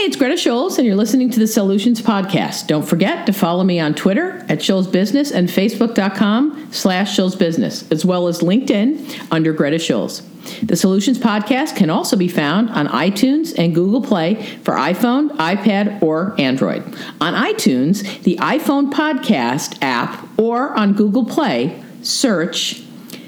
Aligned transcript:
Hey, 0.00 0.06
it's 0.06 0.16
Greta 0.16 0.38
Schulz, 0.38 0.78
and 0.78 0.86
you're 0.86 0.96
listening 0.96 1.28
to 1.28 1.38
the 1.38 1.46
Sellutions 1.46 2.00
Podcast. 2.00 2.66
Don't 2.66 2.88
forget 2.88 3.26
to 3.26 3.34
follow 3.34 3.62
me 3.64 3.78
on 3.80 3.92
Twitter 3.92 4.46
at 4.48 4.62
Schulz 4.62 4.86
Business 4.86 5.30
and 5.30 5.46
Facebook.com 5.46 6.68
slash 6.72 7.14
Schulz 7.14 7.36
Business, 7.36 7.84
as 7.92 8.02
well 8.02 8.26
as 8.26 8.38
LinkedIn 8.38 9.28
under 9.30 9.52
Greta 9.52 9.78
Schulz. 9.78 10.22
The 10.62 10.74
Sellutions 10.74 11.18
Podcast 11.18 11.76
can 11.76 11.90
also 11.90 12.16
be 12.16 12.28
found 12.28 12.70
on 12.70 12.88
iTunes 12.88 13.54
and 13.58 13.74
Google 13.74 14.00
Play 14.00 14.42
for 14.64 14.72
iPhone, 14.72 15.36
iPad, 15.36 16.02
or 16.02 16.34
Android. 16.40 16.82
On 17.20 17.34
iTunes, 17.34 18.22
the 18.22 18.36
iPhone 18.36 18.90
Podcast 18.90 19.76
app, 19.82 20.26
or 20.38 20.72
on 20.78 20.94
Google 20.94 21.26
Play, 21.26 21.84
search 22.00 22.82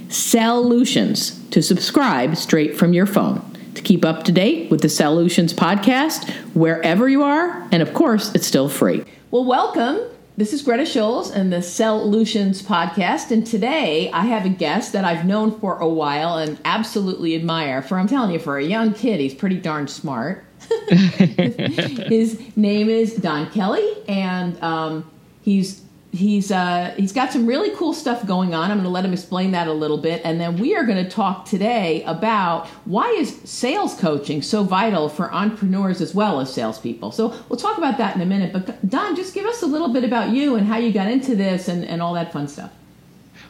Sellutions 0.08 1.38
to 1.50 1.60
subscribe 1.60 2.34
straight 2.34 2.78
from 2.78 2.94
your 2.94 3.04
phone 3.04 3.51
keep 3.82 4.04
up 4.04 4.24
to 4.24 4.32
date 4.32 4.70
with 4.70 4.80
the 4.80 4.88
Sellutions 4.88 5.52
podcast 5.52 6.30
wherever 6.54 7.08
you 7.08 7.22
are. 7.22 7.68
And 7.72 7.82
of 7.82 7.94
course, 7.94 8.34
it's 8.34 8.46
still 8.46 8.68
free. 8.68 9.04
Well, 9.30 9.44
welcome. 9.44 10.00
This 10.34 10.54
is 10.54 10.62
Greta 10.62 10.86
Schulz 10.86 11.30
and 11.30 11.52
the 11.52 11.60
Sellutions 11.60 12.62
podcast. 12.62 13.30
And 13.30 13.46
today 13.46 14.10
I 14.12 14.24
have 14.24 14.46
a 14.46 14.48
guest 14.48 14.94
that 14.94 15.04
I've 15.04 15.26
known 15.26 15.58
for 15.60 15.78
a 15.78 15.88
while 15.88 16.38
and 16.38 16.58
absolutely 16.64 17.34
admire. 17.34 17.82
For 17.82 17.98
I'm 17.98 18.08
telling 18.08 18.30
you, 18.30 18.38
for 18.38 18.56
a 18.56 18.64
young 18.64 18.94
kid, 18.94 19.20
he's 19.20 19.34
pretty 19.34 19.58
darn 19.58 19.88
smart. 19.88 20.44
His 20.88 22.40
name 22.56 22.88
is 22.88 23.14
Don 23.16 23.50
Kelly, 23.50 23.86
and 24.08 24.60
um, 24.62 25.10
he's 25.42 25.81
he's 26.12 26.52
uh, 26.52 26.94
he's 26.96 27.12
got 27.12 27.32
some 27.32 27.46
really 27.46 27.74
cool 27.76 27.92
stuff 27.92 28.24
going 28.26 28.54
on. 28.54 28.70
I'm 28.70 28.76
going 28.76 28.84
to 28.84 28.90
let 28.90 29.04
him 29.04 29.12
explain 29.12 29.52
that 29.52 29.66
a 29.66 29.72
little 29.72 29.98
bit, 29.98 30.20
and 30.24 30.40
then 30.40 30.58
we 30.58 30.76
are 30.76 30.84
going 30.84 31.02
to 31.02 31.10
talk 31.10 31.46
today 31.46 32.04
about 32.04 32.68
why 32.84 33.08
is 33.10 33.34
sales 33.44 33.94
coaching 33.94 34.42
so 34.42 34.62
vital 34.62 35.08
for 35.08 35.32
entrepreneurs 35.32 36.00
as 36.00 36.14
well 36.14 36.40
as 36.40 36.52
salespeople. 36.52 37.10
So 37.10 37.28
we'll 37.48 37.58
talk 37.58 37.78
about 37.78 37.98
that 37.98 38.14
in 38.14 38.22
a 38.22 38.26
minute. 38.26 38.52
But 38.52 38.88
Don, 38.88 39.16
just 39.16 39.34
give 39.34 39.46
us 39.46 39.62
a 39.62 39.66
little 39.66 39.92
bit 39.92 40.04
about 40.04 40.30
you 40.30 40.54
and 40.56 40.66
how 40.66 40.76
you 40.76 40.92
got 40.92 41.10
into 41.10 41.34
this 41.34 41.68
and, 41.68 41.84
and 41.84 42.02
all 42.02 42.14
that 42.14 42.32
fun 42.32 42.46
stuff. 42.46 42.70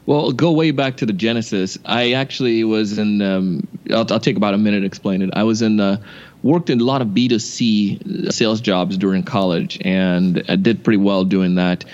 Well, 0.05 0.33
go 0.33 0.51
way 0.51 0.73
back 0.73 0.97
to 0.97 1.07
the 1.07 1.13
genesis. 1.13 1.79
I 1.85 2.13
actually 2.13 2.65
was 2.65 2.99
in. 2.99 3.23
Um, 3.23 3.69
I'll, 3.91 4.07
I'll, 4.11 4.21
take 4.21 4.37
about 4.37 4.55
a 4.55 4.59
minute 4.59 4.81
to 4.81 4.87
explain 4.87 5.23
it. 5.23 5.31
I 5.33 5.43
was 5.43 5.63
in. 5.63 5.81
Uh, 5.81 6.01
worked 6.43 6.71
in 6.71 6.81
a 6.81 6.85
lot 6.85 7.01
of 7.01 7.09
B2C 7.09 8.33
sales 8.33 8.61
jobs 8.61 8.97
during 8.97 9.23
college, 9.23 9.79
and 9.83 10.43
I 10.49 10.57
did 10.57 10.83
pretty 10.83 10.97
well 10.97 11.25
doing 11.25 11.55
that 11.55 11.85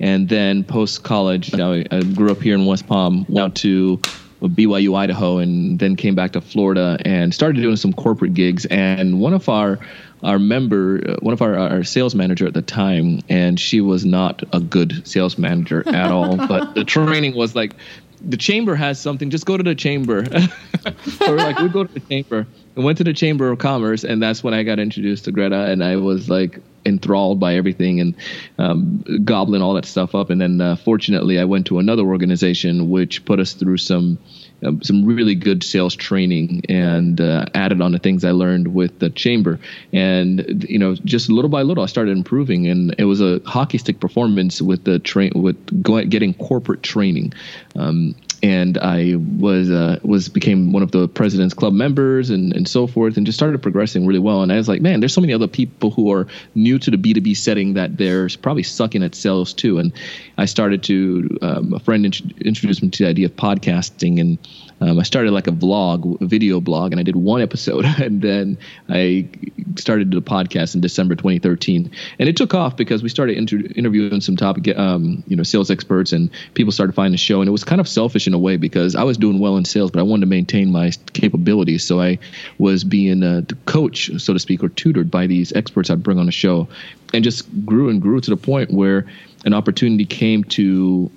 and 0.00 0.28
then 0.28 0.64
post 0.64 1.02
college, 1.02 1.52
you 1.52 1.58
know, 1.58 1.82
I 1.90 2.02
grew 2.02 2.30
up 2.30 2.40
here 2.40 2.54
in 2.54 2.66
West 2.66 2.86
Palm, 2.86 3.24
went 3.28 3.56
to 3.56 3.98
BYU 4.42 4.96
Idaho, 4.96 5.38
and 5.38 5.78
then 5.78 5.96
came 5.96 6.14
back 6.14 6.32
to 6.32 6.40
Florida 6.40 6.98
and 7.04 7.34
started 7.34 7.60
doing 7.60 7.76
some 7.76 7.92
corporate 7.92 8.34
gigs. 8.34 8.66
And 8.66 9.20
one 9.20 9.32
of 9.32 9.48
our 9.48 9.78
our 10.22 10.38
member, 10.38 11.00
uh, 11.06 11.16
one 11.20 11.34
of 11.34 11.42
our, 11.42 11.56
our 11.56 11.84
sales 11.84 12.14
manager 12.14 12.46
at 12.46 12.54
the 12.54 12.62
time, 12.62 13.20
and 13.28 13.60
she 13.60 13.80
was 13.80 14.04
not 14.04 14.42
a 14.52 14.60
good 14.60 15.06
sales 15.06 15.38
manager 15.38 15.86
at 15.88 16.10
all. 16.10 16.36
but 16.48 16.74
the 16.74 16.84
training 16.84 17.34
was 17.34 17.54
like, 17.54 17.74
the 18.22 18.36
chamber 18.36 18.74
has 18.74 19.00
something. 19.00 19.30
Just 19.30 19.46
go 19.46 19.56
to 19.56 19.62
the 19.62 19.74
chamber. 19.74 20.18
or 21.28 21.36
like 21.36 21.58
we 21.58 21.68
go 21.68 21.84
to 21.84 21.92
the 21.92 22.00
chamber. 22.00 22.46
I 22.76 22.80
went 22.80 22.98
to 22.98 23.04
the 23.04 23.14
Chamber 23.14 23.50
of 23.50 23.58
Commerce, 23.58 24.04
and 24.04 24.22
that's 24.22 24.44
when 24.44 24.52
I 24.52 24.62
got 24.62 24.78
introduced 24.78 25.24
to 25.24 25.32
Greta, 25.32 25.64
and 25.64 25.82
I 25.82 25.96
was 25.96 26.28
like 26.28 26.60
enthralled 26.84 27.40
by 27.40 27.56
everything 27.56 28.00
and 28.00 28.14
um, 28.58 29.04
gobbling 29.24 29.62
all 29.62 29.74
that 29.74 29.86
stuff 29.86 30.14
up. 30.14 30.30
And 30.30 30.40
then 30.40 30.60
uh, 30.60 30.76
fortunately, 30.76 31.38
I 31.38 31.44
went 31.44 31.66
to 31.66 31.78
another 31.78 32.02
organization 32.02 32.90
which 32.90 33.24
put 33.24 33.40
us 33.40 33.54
through 33.54 33.78
some 33.78 34.18
um, 34.64 34.82
some 34.82 35.04
really 35.04 35.34
good 35.34 35.62
sales 35.62 35.94
training 35.94 36.62
and 36.68 37.20
uh, 37.20 37.44
added 37.54 37.82
on 37.82 37.92
the 37.92 37.98
things 37.98 38.24
I 38.24 38.30
learned 38.30 38.68
with 38.68 38.98
the 39.00 39.10
chamber. 39.10 39.58
And 39.92 40.64
you 40.68 40.78
know, 40.78 40.94
just 40.94 41.28
little 41.28 41.50
by 41.50 41.62
little, 41.62 41.84
I 41.84 41.86
started 41.86 42.16
improving, 42.16 42.66
and 42.66 42.94
it 42.98 43.04
was 43.04 43.20
a 43.20 43.40
hockey 43.44 43.78
stick 43.78 44.00
performance 44.00 44.62
with 44.62 44.84
the 44.84 44.98
train 44.98 45.32
with 45.34 45.82
getting 45.82 46.34
corporate 46.34 46.82
training. 46.82 47.32
Um, 47.74 48.14
and 48.42 48.78
I 48.78 49.16
was 49.16 49.70
uh, 49.70 49.98
was 50.02 50.28
became 50.28 50.72
one 50.72 50.82
of 50.82 50.90
the 50.90 51.08
president's 51.08 51.54
club 51.54 51.72
members 51.72 52.30
and, 52.30 52.54
and 52.54 52.68
so 52.68 52.86
forth, 52.86 53.16
and 53.16 53.26
just 53.26 53.38
started 53.38 53.60
progressing 53.62 54.06
really 54.06 54.18
well. 54.18 54.42
And 54.42 54.52
I 54.52 54.56
was 54.56 54.68
like, 54.68 54.80
man, 54.80 55.00
there's 55.00 55.14
so 55.14 55.20
many 55.20 55.32
other 55.32 55.48
people 55.48 55.90
who 55.90 56.12
are 56.12 56.26
new 56.54 56.78
to 56.78 56.90
the 56.90 56.96
B2B 56.96 57.36
setting 57.36 57.74
that 57.74 57.96
they're 57.96 58.28
probably 58.42 58.62
sucking 58.62 59.02
at 59.02 59.14
sales 59.14 59.52
too. 59.52 59.78
And 59.78 59.92
I 60.38 60.44
started 60.44 60.82
to 60.84 61.38
um, 61.42 61.72
a 61.72 61.78
friend 61.78 62.04
int- 62.04 62.38
introduced 62.42 62.82
me 62.82 62.90
to 62.90 63.04
the 63.04 63.08
idea 63.08 63.26
of 63.26 63.36
podcasting 63.36 64.20
and 64.20 64.38
um, 64.80 64.98
I 64.98 65.04
started 65.04 65.32
like 65.32 65.46
a 65.46 65.52
vlog, 65.52 66.20
a 66.20 66.26
video 66.26 66.60
blog, 66.60 66.92
and 66.92 67.00
I 67.00 67.02
did 67.02 67.16
one 67.16 67.40
episode, 67.40 67.84
and 68.00 68.20
then 68.20 68.58
I 68.88 69.28
started 69.76 70.10
the 70.10 70.20
podcast 70.20 70.74
in 70.74 70.80
December 70.80 71.14
2013, 71.14 71.90
and 72.18 72.28
it 72.28 72.36
took 72.36 72.54
off 72.54 72.76
because 72.76 73.02
we 73.02 73.08
started 73.08 73.38
inter- 73.38 73.62
interviewing 73.74 74.20
some 74.20 74.36
top, 74.36 74.58
um, 74.76 75.24
you 75.26 75.36
know, 75.36 75.42
sales 75.42 75.70
experts, 75.70 76.12
and 76.12 76.30
people 76.54 76.72
started 76.72 76.94
finding 76.94 77.12
the 77.12 77.18
show, 77.18 77.40
and 77.40 77.48
it 77.48 77.52
was 77.52 77.64
kind 77.64 77.80
of 77.80 77.88
selfish 77.88 78.26
in 78.26 78.34
a 78.34 78.38
way 78.38 78.56
because 78.56 78.94
I 78.94 79.02
was 79.02 79.16
doing 79.16 79.38
well 79.38 79.56
in 79.56 79.64
sales, 79.64 79.90
but 79.90 80.00
I 80.00 80.02
wanted 80.02 80.22
to 80.22 80.26
maintain 80.26 80.70
my 80.70 80.90
capabilities, 81.14 81.84
so 81.84 82.00
I 82.00 82.18
was 82.58 82.84
being 82.84 83.22
a 83.22 83.42
coach, 83.64 84.10
so 84.20 84.32
to 84.34 84.38
speak, 84.38 84.62
or 84.62 84.68
tutored 84.68 85.10
by 85.10 85.26
these 85.26 85.52
experts 85.54 85.88
I'd 85.88 86.02
bring 86.02 86.18
on 86.18 86.26
the 86.26 86.32
show, 86.32 86.68
and 87.14 87.24
just 87.24 87.46
grew 87.64 87.88
and 87.88 88.02
grew 88.02 88.20
to 88.20 88.30
the 88.30 88.36
point 88.36 88.70
where 88.70 89.06
an 89.46 89.54
opportunity 89.54 90.04
came 90.04 90.44
to 90.44 91.10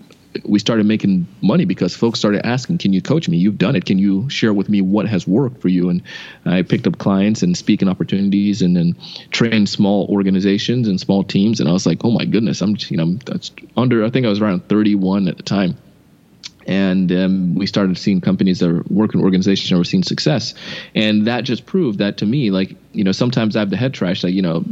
we 0.45 0.59
started 0.59 0.85
making 0.85 1.27
money 1.41 1.65
because 1.65 1.95
folks 1.95 2.19
started 2.19 2.45
asking, 2.45 2.77
"Can 2.77 2.93
you 2.93 3.01
coach 3.01 3.27
me? 3.27 3.37
You've 3.37 3.57
done 3.57 3.75
it. 3.75 3.85
Can 3.85 3.97
you 3.97 4.29
share 4.29 4.53
with 4.53 4.69
me 4.69 4.81
what 4.81 5.07
has 5.07 5.27
worked 5.27 5.61
for 5.61 5.69
you?" 5.69 5.89
And 5.89 6.01
I 6.45 6.61
picked 6.61 6.87
up 6.87 6.97
clients 6.97 7.43
and 7.43 7.57
speaking 7.57 7.87
opportunities, 7.87 8.61
and 8.61 8.75
then 8.75 8.95
trained 9.31 9.69
small 9.69 10.07
organizations 10.09 10.87
and 10.87 10.99
small 10.99 11.23
teams. 11.23 11.59
And 11.59 11.69
I 11.69 11.73
was 11.73 11.85
like, 11.85 12.05
"Oh 12.05 12.11
my 12.11 12.25
goodness, 12.25 12.61
I'm 12.61 12.77
you 12.89 12.97
know 12.97 13.17
that's 13.25 13.51
under. 13.75 14.03
I 14.03 14.09
think 14.09 14.25
I 14.25 14.29
was 14.29 14.41
around 14.41 14.67
31 14.67 15.27
at 15.27 15.37
the 15.37 15.43
time." 15.43 15.75
And 16.67 17.11
um, 17.11 17.55
we 17.55 17.65
started 17.65 17.97
seeing 17.97 18.21
companies 18.21 18.59
that 18.59 18.69
are 18.69 18.83
working 18.89 19.21
organizations 19.21 19.69
that 19.69 19.77
were 19.77 19.83
seeing 19.83 20.03
success. 20.03 20.53
And 20.93 21.27
that 21.27 21.43
just 21.43 21.65
proved 21.65 21.99
that 21.99 22.17
to 22.17 22.25
me 22.25 22.51
like 22.51 22.75
you 22.91 23.03
know 23.03 23.11
sometimes 23.11 23.55
i 23.55 23.59
have 23.59 23.69
the 23.69 23.77
head 23.77 23.93
trash 23.93 24.23
like 24.23 24.33
you 24.33 24.41
know 24.41 24.63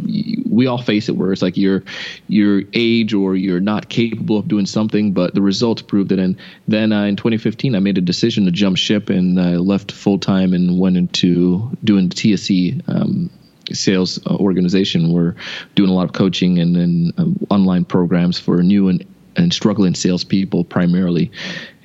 we 0.50 0.66
all 0.66 0.82
face 0.82 1.08
it 1.08 1.16
where 1.16 1.32
it's 1.32 1.44
like 1.44 1.56
your 1.56 1.84
your 2.28 2.64
age 2.74 3.14
or 3.14 3.36
you're 3.36 3.60
not 3.60 3.90
capable 3.90 4.38
of 4.38 4.48
doing 4.48 4.66
something 4.66 5.14
but 5.14 5.36
the 5.36 5.42
results 5.42 5.84
proved 5.84 6.12
it. 6.12 6.20
And 6.20 6.36
then 6.68 6.92
uh, 6.92 7.04
in 7.04 7.16
2015 7.16 7.76
i 7.76 7.80
made 7.80 7.98
a 7.98 8.02
decision 8.02 8.46
to 8.46 8.52
jump 8.52 8.78
ship 8.78 9.10
and 9.10 9.40
i 9.40 9.56
left 9.56 9.92
full-time 9.92 10.54
and 10.54 10.80
went 10.80 10.98
into 10.98 11.72
doing 11.84 12.10
tsc 12.10 12.82
um, 12.90 13.30
sales 13.74 14.20
uh, 14.26 14.36
organization. 14.36 15.12
We're 15.12 15.36
doing 15.76 15.90
a 15.90 15.94
lot 15.94 16.06
of 16.06 16.14
coaching 16.14 16.60
and 16.60 16.76
then 16.76 17.14
um, 17.18 17.46
online 17.50 17.86
programs 17.86 18.40
for 18.40 18.62
new 18.64 18.88
and 18.90 19.06
and 19.38 19.54
struggling 19.54 19.96
salespeople 19.96 20.64
primarily, 20.66 21.32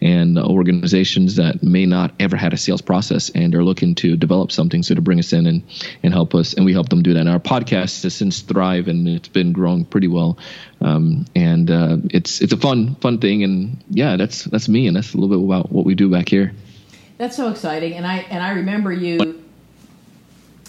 and 0.02 0.36
organizations 0.36 1.36
that 1.36 1.62
may 1.62 1.86
not 1.86 2.12
ever 2.18 2.36
had 2.36 2.52
a 2.52 2.56
sales 2.56 2.82
process 2.82 3.30
and 3.30 3.54
are 3.54 3.62
looking 3.62 3.94
to 3.94 4.16
develop 4.16 4.50
something. 4.50 4.82
So 4.82 4.96
to 4.96 5.00
bring 5.00 5.20
us 5.20 5.32
in 5.32 5.46
and, 5.46 5.62
and 6.02 6.12
help 6.12 6.34
us 6.34 6.54
and 6.54 6.64
we 6.64 6.72
help 6.72 6.88
them 6.88 7.02
do 7.02 7.14
that. 7.14 7.20
And 7.20 7.28
our 7.28 7.38
podcast 7.38 8.02
has 8.02 8.14
since 8.14 8.40
thrived 8.40 8.88
and 8.88 9.08
it's 9.08 9.28
been 9.28 9.52
growing 9.52 9.84
pretty 9.84 10.08
well. 10.08 10.38
Um, 10.80 11.26
and 11.36 11.70
uh, 11.70 11.98
it's 12.10 12.40
it's 12.40 12.52
a 12.52 12.56
fun 12.56 12.96
fun 12.96 13.18
thing. 13.18 13.44
And 13.44 13.84
yeah 13.90 14.16
that's 14.16 14.44
that's 14.44 14.68
me 14.68 14.88
and 14.88 14.96
that's 14.96 15.14
a 15.14 15.18
little 15.18 15.36
bit 15.36 15.44
about 15.44 15.70
what 15.70 15.84
we 15.84 15.94
do 15.94 16.10
back 16.10 16.28
here. 16.28 16.52
That's 17.18 17.36
so 17.36 17.48
exciting. 17.48 17.94
And 17.94 18.06
i 18.06 18.18
and 18.18 18.42
i 18.42 18.52
remember 18.52 18.92
you 18.92 19.44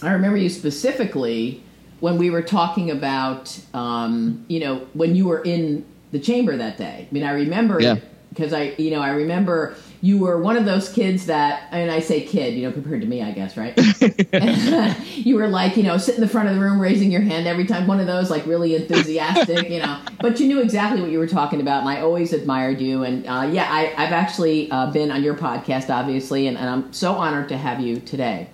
i 0.03 0.11
remember 0.11 0.37
you 0.37 0.49
specifically 0.49 1.63
when 1.99 2.17
we 2.17 2.29
were 2.29 2.41
talking 2.41 2.91
about 2.91 3.57
um, 3.73 4.45
you 4.49 4.59
know 4.59 4.85
when 4.93 5.15
you 5.15 5.25
were 5.25 5.41
in 5.41 5.85
the 6.13 6.19
chamber 6.19 6.55
that 6.55 6.77
day. 6.77 7.07
I 7.09 7.13
mean, 7.13 7.23
I 7.23 7.31
remember 7.31 7.81
yeah. 7.81 7.97
because 8.29 8.53
I, 8.53 8.75
you 8.77 8.91
know, 8.91 9.01
I 9.01 9.09
remember 9.09 9.75
you 9.99 10.19
were 10.19 10.39
one 10.39 10.57
of 10.57 10.65
those 10.65 10.89
kids 10.89 11.25
that, 11.25 11.67
and 11.71 11.89
I 11.89 12.01
say 12.01 12.21
kid, 12.21 12.53
you 12.53 12.67
know, 12.67 12.71
compared 12.71 13.01
to 13.01 13.07
me, 13.07 13.23
I 13.23 13.31
guess, 13.31 13.57
right? 13.57 13.73
you 15.15 15.35
were 15.35 15.47
like, 15.47 15.75
you 15.75 15.81
know, 15.81 15.97
sit 15.97 16.15
in 16.15 16.21
the 16.21 16.27
front 16.27 16.49
of 16.49 16.55
the 16.55 16.61
room, 16.61 16.79
raising 16.79 17.09
your 17.09 17.21
hand 17.21 17.47
every 17.47 17.65
time. 17.65 17.87
One 17.87 17.99
of 17.99 18.05
those, 18.05 18.29
like, 18.29 18.45
really 18.45 18.75
enthusiastic, 18.75 19.69
you 19.69 19.79
know. 19.79 19.99
But 20.19 20.39
you 20.39 20.47
knew 20.47 20.61
exactly 20.61 21.01
what 21.01 21.09
you 21.09 21.19
were 21.19 21.27
talking 21.27 21.59
about, 21.59 21.81
and 21.81 21.89
I 21.89 21.99
always 21.99 22.31
admired 22.31 22.79
you. 22.79 23.03
And 23.03 23.25
uh, 23.25 23.49
yeah, 23.51 23.67
I, 23.69 23.87
have 24.01 24.13
actually 24.13 24.71
uh, 24.71 24.91
been 24.91 25.11
on 25.11 25.21
your 25.21 25.35
podcast, 25.35 25.89
obviously, 25.89 26.47
and, 26.47 26.57
and, 26.57 26.69
I'm 26.69 26.93
so 26.93 27.13
honored 27.13 27.49
to 27.49 27.57
have 27.57 27.81
you 27.81 27.99
today. 27.99 28.49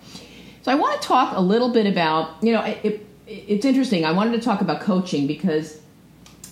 So 0.63 0.71
I 0.71 0.75
want 0.75 0.99
to 0.99 1.07
talk 1.07 1.35
a 1.35 1.41
little 1.41 1.69
bit 1.69 1.85
about, 1.85 2.43
you 2.43 2.53
know, 2.53 2.63
it, 2.63 2.79
it, 2.83 3.07
it's 3.27 3.65
interesting. 3.65 4.03
I 4.03 4.11
wanted 4.13 4.31
to 4.31 4.41
talk 4.41 4.61
about 4.61 4.81
coaching 4.81 5.27
because 5.27 5.79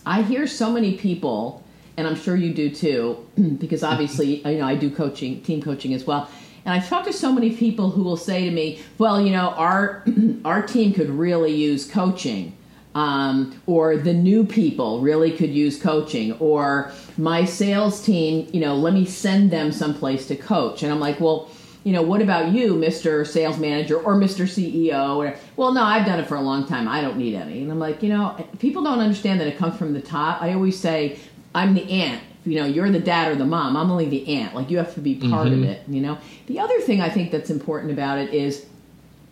I 0.07 0.21
hear 0.21 0.47
so 0.47 0.71
many 0.71 0.95
people, 0.95 1.61
and 1.97 2.07
I'm 2.07 2.15
sure 2.15 2.37
you 2.37 2.53
do 2.53 2.69
too, 2.69 3.27
because 3.57 3.83
obviously, 3.83 4.37
you 4.49 4.59
know, 4.59 4.65
I 4.65 4.75
do 4.75 4.89
coaching, 4.89 5.41
team 5.41 5.61
coaching 5.61 5.93
as 5.93 6.05
well. 6.05 6.29
And 6.63 6.73
I've 6.73 6.87
talked 6.87 7.07
to 7.07 7.13
so 7.13 7.31
many 7.31 7.55
people 7.55 7.91
who 7.91 8.03
will 8.03 8.17
say 8.17 8.45
to 8.45 8.51
me, 8.51 8.81
"Well, 8.97 9.19
you 9.19 9.31
know, 9.31 9.49
our 9.49 10.05
our 10.45 10.61
team 10.61 10.93
could 10.93 11.09
really 11.09 11.53
use 11.53 11.89
coaching." 11.89 12.53
Um, 12.95 13.61
or 13.67 13.95
the 13.95 14.13
new 14.13 14.43
people 14.43 15.01
really 15.01 15.31
could 15.31 15.51
use 15.51 15.79
coaching, 15.79 16.31
or 16.39 16.91
my 17.17 17.45
sales 17.45 18.01
team, 18.03 18.49
you 18.51 18.59
know, 18.59 18.75
let 18.75 18.93
me 18.93 19.05
send 19.05 19.51
them 19.51 19.71
someplace 19.71 20.27
to 20.29 20.35
coach. 20.35 20.81
And 20.81 20.91
I'm 20.91 20.99
like, 20.99 21.19
well, 21.19 21.47
you 21.87 21.93
know, 21.93 22.01
what 22.01 22.21
about 22.21 22.51
you, 22.51 22.73
Mr. 22.73 23.25
Sales 23.25 23.57
Manager 23.57 23.97
or 23.97 24.15
Mr. 24.15 24.43
CEO? 24.43 25.15
Or, 25.15 25.33
well, 25.55 25.71
no, 25.71 25.81
I've 25.81 26.05
done 26.05 26.19
it 26.19 26.27
for 26.27 26.35
a 26.35 26.41
long 26.41 26.67
time. 26.67 26.85
I 26.85 26.99
don't 26.99 27.15
need 27.15 27.33
any. 27.33 27.61
And 27.61 27.71
I'm 27.71 27.79
like, 27.79 28.03
you 28.03 28.09
know, 28.09 28.45
people 28.59 28.83
don't 28.83 28.99
understand 28.99 29.39
that 29.39 29.47
it 29.47 29.57
comes 29.57 29.77
from 29.77 29.93
the 29.93 30.01
top. 30.01 30.41
I 30.41 30.51
always 30.51 30.77
say, 30.77 31.17
I'm 31.55 31.75
the 31.75 31.89
aunt. 31.89 32.21
You 32.45 32.59
know, 32.59 32.65
you're 32.65 32.91
the 32.91 32.99
dad 32.99 33.31
or 33.31 33.35
the 33.35 33.45
mom. 33.45 33.77
I'm 33.77 33.89
only 33.89 34.09
the 34.09 34.27
aunt. 34.35 34.53
Like, 34.53 34.69
you 34.69 34.75
have 34.79 34.93
to 34.95 34.99
be 34.99 35.15
part 35.15 35.47
mm-hmm. 35.47 35.63
of 35.63 35.69
it, 35.69 35.83
you 35.87 36.01
know? 36.01 36.17
The 36.47 36.59
other 36.59 36.77
thing 36.81 36.99
I 36.99 37.07
think 37.07 37.31
that's 37.31 37.49
important 37.49 37.93
about 37.93 38.19
it 38.19 38.33
is, 38.33 38.65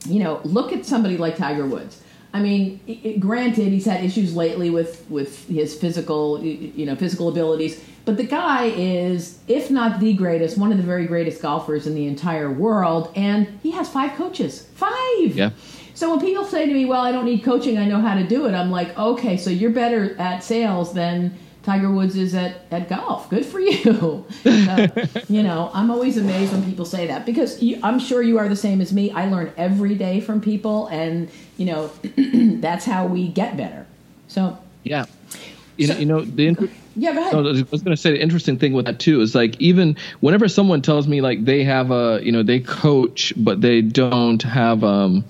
you 0.05 0.23
know, 0.23 0.39
look 0.45 0.71
at 0.71 0.85
somebody 0.85 1.17
like 1.17 1.35
Tiger 1.35 1.65
Woods. 1.65 2.01
I 2.33 2.39
mean, 2.39 2.79
it, 2.87 3.19
granted, 3.19 3.67
he's 3.67 3.85
had 3.85 4.03
issues 4.03 4.33
lately 4.33 4.69
with 4.69 5.05
with 5.09 5.47
his 5.47 5.73
physical, 5.73 6.41
you 6.43 6.85
know, 6.85 6.95
physical 6.95 7.29
abilities. 7.29 7.81
But 8.05 8.17
the 8.17 8.23
guy 8.23 8.65
is, 8.65 9.39
if 9.47 9.71
not 9.71 9.99
the 9.99 10.13
greatest, 10.13 10.57
one 10.57 10.71
of 10.71 10.77
the 10.77 10.83
very 10.83 11.07
greatest 11.07 11.41
golfers 11.41 11.87
in 11.87 11.95
the 11.95 12.05
entire 12.05 12.51
world, 12.51 13.11
and 13.15 13.59
he 13.63 13.71
has 13.71 13.89
five 13.89 14.15
coaches. 14.15 14.67
Five. 14.75 15.35
Yeah. 15.35 15.49
So 15.95 16.11
when 16.11 16.19
people 16.19 16.45
say 16.45 16.67
to 16.67 16.73
me, 16.73 16.85
"Well, 16.85 17.01
I 17.01 17.11
don't 17.11 17.25
need 17.25 17.43
coaching; 17.43 17.79
I 17.79 17.85
know 17.85 17.99
how 17.99 18.15
to 18.15 18.25
do 18.25 18.45
it," 18.45 18.53
I'm 18.53 18.69
like, 18.69 18.97
"Okay, 18.97 19.37
so 19.37 19.49
you're 19.49 19.71
better 19.71 20.15
at 20.19 20.43
sales 20.43 20.93
than." 20.93 21.37
Tiger 21.63 21.89
Woods 21.89 22.15
is 22.15 22.35
at, 22.35 22.61
at 22.69 22.87
golf. 22.87 23.27
Good 23.27 23.43
for 23.43 23.59
you. 23.59 24.23
you 24.43 25.41
know, 25.41 25.71
I'm 25.73 25.89
always 25.89 26.15
amazed 26.15 26.51
when 26.53 26.63
people 26.63 26.85
say 26.85 27.07
that 27.07 27.25
because 27.25 27.59
you, 27.59 27.79
I'm 27.81 27.97
sure 27.97 28.21
you 28.21 28.37
are 28.37 28.47
the 28.47 28.55
same 28.55 28.81
as 28.81 28.93
me. 28.93 29.09
I 29.09 29.27
learn 29.27 29.51
every 29.57 29.95
day 29.95 30.21
from 30.21 30.41
people, 30.41 30.85
and 30.87 31.27
you 31.57 31.65
know, 31.65 31.87
that's 32.61 32.85
how 32.85 33.07
we 33.07 33.29
get 33.29 33.57
better. 33.57 33.87
So 34.27 34.59
yeah, 34.83 35.05
you, 35.75 35.87
so, 35.87 35.93
know, 35.93 35.99
you 35.99 36.05
know 36.05 36.21
the. 36.21 36.47
Inter- 36.47 36.69
yeah, 36.95 37.13
go 37.13 37.19
ahead. 37.19 37.31
So 37.31 37.39
I 37.39 37.41
was 37.41 37.81
going 37.81 37.95
to 37.95 37.97
say 37.97 38.11
the 38.11 38.21
interesting 38.21 38.57
thing 38.57 38.73
with 38.73 38.85
that 38.85 38.99
too 38.99 39.19
is 39.21 39.35
like 39.35 39.59
even 39.59 39.97
whenever 40.21 40.47
someone 40.47 40.81
tells 40.81 41.07
me 41.07 41.21
like 41.21 41.43
they 41.43 41.63
have 41.63 41.91
a 41.91 42.19
you 42.23 42.31
know 42.31 42.41
they 42.41 42.59
coach 42.59 43.33
but 43.35 43.61
they 43.61 43.81
don't 43.81 44.41
have 44.43 44.83
um 44.83 45.25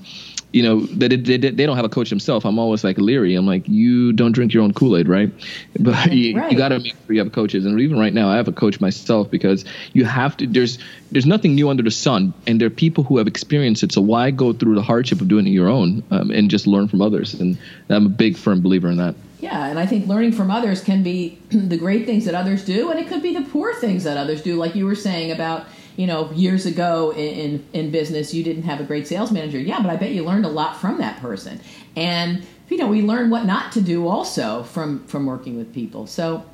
you 0.54 0.62
know 0.64 0.86
they, 0.86 1.08
they, 1.10 1.38
they 1.38 1.66
don't 1.66 1.76
have 1.76 1.84
a 1.84 1.90
coach 1.90 2.10
themselves 2.10 2.46
i'm 2.46 2.58
always 2.60 2.84
like 2.84 2.98
leery. 2.98 3.36
I'm 3.36 3.48
like 3.48 3.68
you 3.68 4.14
don't 4.14 4.32
drink 4.32 4.54
your 4.54 4.64
own 4.64 4.74
kool-aid 4.74 5.10
right? 5.10 5.30
But 5.80 6.14
you, 6.14 6.40
you 6.50 6.58
got 6.58 6.70
to 6.70 6.80
make 6.80 6.94
sure 7.06 7.16
you 7.16 7.20
have 7.20 7.34
coaches. 7.34 7.66
And 7.66 7.80
even 7.82 8.00
right 8.00 8.14
now 8.14 8.30
i 8.30 8.36
have 8.38 8.48
a 8.48 8.54
coach 8.54 8.80
myself 8.80 9.30
because 9.32 9.66
you 9.94 10.06
have 10.06 10.38
to 10.38 10.48
there's 10.48 10.78
there's 11.12 11.26
nothing 11.26 11.56
new 11.56 11.70
under 11.70 11.84
the 11.84 11.92
sun 11.92 12.34
and 12.46 12.62
there 12.62 12.68
are 12.68 12.72
people 12.72 13.04
who 13.04 13.18
have 13.18 13.28
experienced 13.28 13.84
it. 13.84 13.92
So 13.92 14.02
why 14.02 14.30
go 14.32 14.54
through 14.54 14.76
the 14.76 14.84
hardship 14.84 15.20
of 15.20 15.28
doing 15.28 15.48
it 15.48 15.52
your 15.52 15.68
own 15.68 16.04
um, 16.12 16.30
and 16.30 16.50
just 16.50 16.68
learn 16.68 16.88
from 16.88 17.02
others? 17.02 17.34
And 17.34 17.58
i'm 17.90 18.06
a 18.06 18.10
big 18.10 18.38
firm 18.38 18.62
believer 18.62 18.90
in 18.90 18.98
that 18.98 19.16
yeah, 19.40 19.68
and 19.68 19.78
I 19.78 19.86
think 19.86 20.08
learning 20.08 20.32
from 20.32 20.50
others 20.50 20.84
can 20.84 21.04
be 21.04 21.40
the 21.50 21.78
great 21.78 22.06
things 22.06 22.26
that 22.26 22.36
others 22.36 22.64
do, 22.64 22.92
and 22.92 23.00
it 23.00 23.08
could 23.08 23.22
be 23.22 23.34
the 23.34 23.44
poor 23.44 23.74
things 23.76 24.04
that 24.04 24.18
others 24.18 24.42
do, 24.42 24.56
like 24.56 24.76
you 24.76 24.86
were 24.86 24.96
saying 24.96 25.32
about 25.32 25.66
you 25.98 26.08
know, 26.08 26.30
years 26.32 26.66
ago 26.66 27.12
in, 27.12 27.36
in, 27.36 27.66
in 27.74 27.92
business, 27.92 28.34
you 28.34 28.44
didn't 28.44 28.64
have 28.64 28.80
a 28.80 28.84
great 28.84 29.08
sales 29.08 29.32
manager. 29.32 29.58
Yeah, 29.58 29.82
but 29.82 29.90
I 29.90 29.96
bet 29.96 30.12
you 30.12 30.24
learned 30.24 30.46
a 30.46 30.50
lot 30.50 30.78
from 30.78 30.98
that 30.98 31.20
person. 31.22 31.60
And, 31.96 32.46
you 32.70 32.78
know, 32.78 32.88
we 32.88 33.02
learn 33.02 33.30
what 33.30 33.46
not 33.46 33.72
to 33.74 33.82
do 33.82 34.08
also 34.08 34.64
from, 34.64 35.06
from 35.06 35.26
working 35.26 35.58
with 35.58 35.74
people. 35.74 36.08
So, 36.08 36.46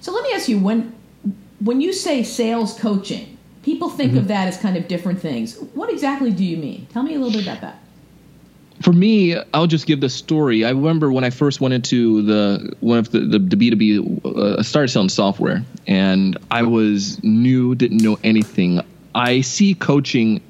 so 0.00 0.12
let 0.12 0.24
me 0.24 0.32
ask 0.32 0.48
you, 0.48 0.58
when, 0.58 0.94
when 1.60 1.80
you 1.80 1.92
say 1.92 2.22
sales 2.22 2.78
coaching, 2.78 3.36
people 3.62 3.90
think 3.90 4.12
mm-hmm. 4.12 4.20
of 4.20 4.28
that 4.28 4.48
as 4.48 4.56
kind 4.56 4.76
of 4.76 4.88
different 4.88 5.20
things. 5.20 5.58
What 5.74 5.90
exactly 5.90 6.30
do 6.30 6.44
you 6.44 6.56
mean? 6.56 6.86
Tell 6.86 7.02
me 7.02 7.14
a 7.14 7.18
little 7.18 7.38
bit 7.38 7.46
about 7.46 7.60
that 7.60 7.78
for 8.82 8.92
me, 8.92 9.36
I'll 9.54 9.66
just 9.66 9.86
give 9.86 10.00
the 10.00 10.08
story. 10.08 10.64
I 10.64 10.70
remember 10.70 11.10
when 11.10 11.24
I 11.24 11.30
first 11.30 11.60
went 11.60 11.74
into 11.74 12.22
the 12.22 12.74
one 12.80 12.98
of 12.98 13.10
the 13.10 13.20
the, 13.20 13.56
B 13.56 13.70
two 13.70 13.76
B, 13.76 14.20
uh, 14.24 14.62
started 14.62 14.88
selling 14.88 15.08
software, 15.08 15.64
and 15.86 16.36
I 16.50 16.62
was 16.62 17.22
new, 17.22 17.74
didn't 17.74 18.02
know 18.02 18.18
anything. 18.22 18.80
I 19.14 19.40
see 19.40 19.74
coaching 19.74 20.42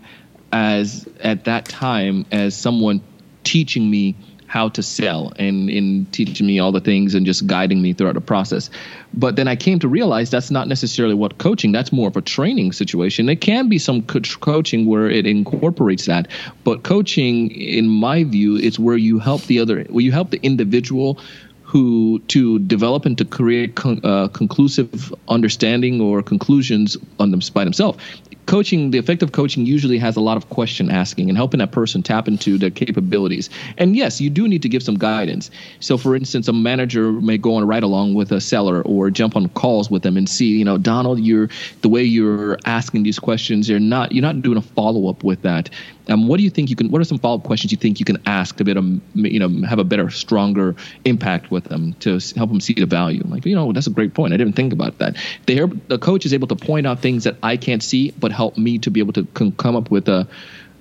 as 0.53 1.09
at 1.21 1.45
that 1.45 1.67
time 1.67 2.27
as 2.33 2.57
someone 2.57 3.01
teaching 3.45 3.89
me 3.91 4.17
how 4.47 4.69
to 4.71 4.83
sell 4.83 5.33
and 5.39 5.69
in 5.69 6.07
teaching 6.13 6.47
me 6.47 6.59
all 6.59 6.73
the 6.73 6.81
things 6.81 7.15
and 7.15 7.27
just 7.27 7.47
guiding 7.47 7.83
me 7.83 7.93
throughout 7.93 8.15
the 8.15 8.21
process. 8.21 8.71
But 9.15 9.37
then 9.37 9.49
I 9.49 9.57
came 9.57 9.79
to 9.81 9.89
realize 9.89 10.31
that's 10.31 10.51
not 10.51 10.69
necessarily 10.69 11.15
what 11.15 11.39
coaching. 11.39 11.73
That's 11.73 11.93
more 11.93 12.09
of 12.09 12.17
a 12.17 12.21
training 12.21 12.73
situation. 12.73 13.29
It 13.29 13.41
can 13.41 13.69
be 13.69 13.79
some 13.79 14.03
co- 14.03 14.21
coaching 14.41 14.87
where 14.87 15.11
it 15.11 15.27
incorporates 15.27 16.07
that, 16.07 16.29
but 16.65 16.83
coaching, 16.83 17.51
in 17.51 17.89
my 17.89 18.25
view, 18.25 18.57
is 18.57 18.79
where 18.79 18.97
you 18.97 19.19
help 19.19 19.43
the 19.43 19.59
other, 19.59 19.85
where 19.85 20.05
you 20.05 20.13
help 20.13 20.31
the 20.31 20.41
individual 20.43 21.19
who 21.63 22.21
to 22.29 22.61
develop 22.61 23.05
and 23.05 23.19
to 23.19 23.25
create 23.25 23.75
con- 23.75 24.01
uh, 24.05 24.29
conclusive 24.29 25.13
understanding 25.29 26.01
or 26.01 26.23
conclusions 26.23 26.97
on 27.19 27.33
them 27.33 27.41
by 27.53 27.65
themselves 27.65 27.99
coaching, 28.47 28.91
the 28.91 28.99
effective 28.99 29.33
coaching 29.33 29.67
usually 29.67 29.99
has 29.99 30.17
a 30.17 30.21
lot 30.21 30.37
of 30.37 30.49
question 30.49 30.91
asking 30.91 31.29
and 31.29 31.37
helping 31.37 31.59
that 31.59 31.73
person 31.73 32.03
tap 32.03 32.29
into 32.29 32.59
their 32.59 32.71
capabilities. 32.71 33.51
And 33.77 33.97
yes, 33.97 34.21
you 34.21 34.31
do 34.31 34.49
need 34.49 34.63
to 34.63 34.69
give 34.69 34.83
some 34.83 34.97
guidance. 34.97 35.51
So, 35.81 35.99
for 35.99 36.17
instance, 36.17 36.49
a 36.49 36.53
manager 36.53 37.13
may 37.13 37.39
go 37.39 37.57
on 37.57 37.63
a 37.63 37.67
ride 37.67 37.83
along 37.83 38.15
with 38.15 38.33
a 38.33 38.41
seller 38.41 38.83
or 38.83 39.11
jump 39.11 39.37
on 39.37 39.49
calls 39.51 39.91
with 39.91 40.03
them 40.03 40.17
and 40.17 40.29
see, 40.29 40.57
you 40.57 40.65
know, 40.65 40.79
Donald, 40.79 41.21
you're 41.21 41.51
the 41.83 41.89
way 41.89 42.03
you're 42.03 42.59
asking 42.65 43.03
these 43.03 43.19
questions, 43.19 43.69
you're 43.69 43.81
not 43.81 44.13
you're 44.13 44.23
not 44.23 44.43
doing 44.43 44.57
a 44.57 44.63
follow 44.63 45.09
up 45.09 45.25
with 45.25 45.43
that. 45.43 45.71
Um, 46.09 46.29
what 46.29 46.39
do 46.39 46.45
you 46.45 46.51
think 46.51 46.71
you 46.71 46.77
can? 46.77 46.91
What 46.91 47.01
are 47.01 47.05
some 47.05 47.19
follow 47.19 47.39
up 47.39 47.45
questions 47.45 47.73
you 47.73 47.79
think 47.79 47.99
you 47.99 48.05
can 48.05 48.23
ask 48.27 48.57
to 48.57 48.65
be 48.65 48.71
able 48.71 48.83
to, 48.83 49.01
you 49.15 49.39
know, 49.39 49.67
have 49.67 49.79
a 49.79 49.85
better, 49.85 50.11
stronger 50.11 50.77
impact 51.05 51.51
with 51.51 51.65
them 51.65 51.95
to 52.01 52.21
help 52.37 52.51
them 52.51 52.61
see 52.61 52.75
the 52.75 52.87
value? 52.87 53.23
Like, 53.27 53.45
you 53.45 53.55
know, 53.55 53.73
that's 53.73 53.87
a 53.87 53.91
great 53.91 54.15
point. 54.15 54.33
I 54.33 54.37
didn't 54.37 54.55
think 54.55 54.73
about 54.73 54.99
that. 54.99 55.17
The, 55.47 55.67
the 55.89 55.99
coach 55.99 56.25
is 56.27 56.33
able 56.33 56.49
to 56.49 56.57
point 56.57 56.87
out 56.87 57.01
things 57.01 57.25
that 57.25 57.37
I 57.43 57.57
can't 57.57 57.83
see, 57.83 58.13
but 58.13 58.33
help 58.33 58.57
me 58.57 58.79
to 58.79 58.91
be 58.91 59.01
able 59.01 59.15
to 59.15 59.25
come 59.25 59.77
up 59.77 59.91
with 59.91 60.09
a 60.09 60.29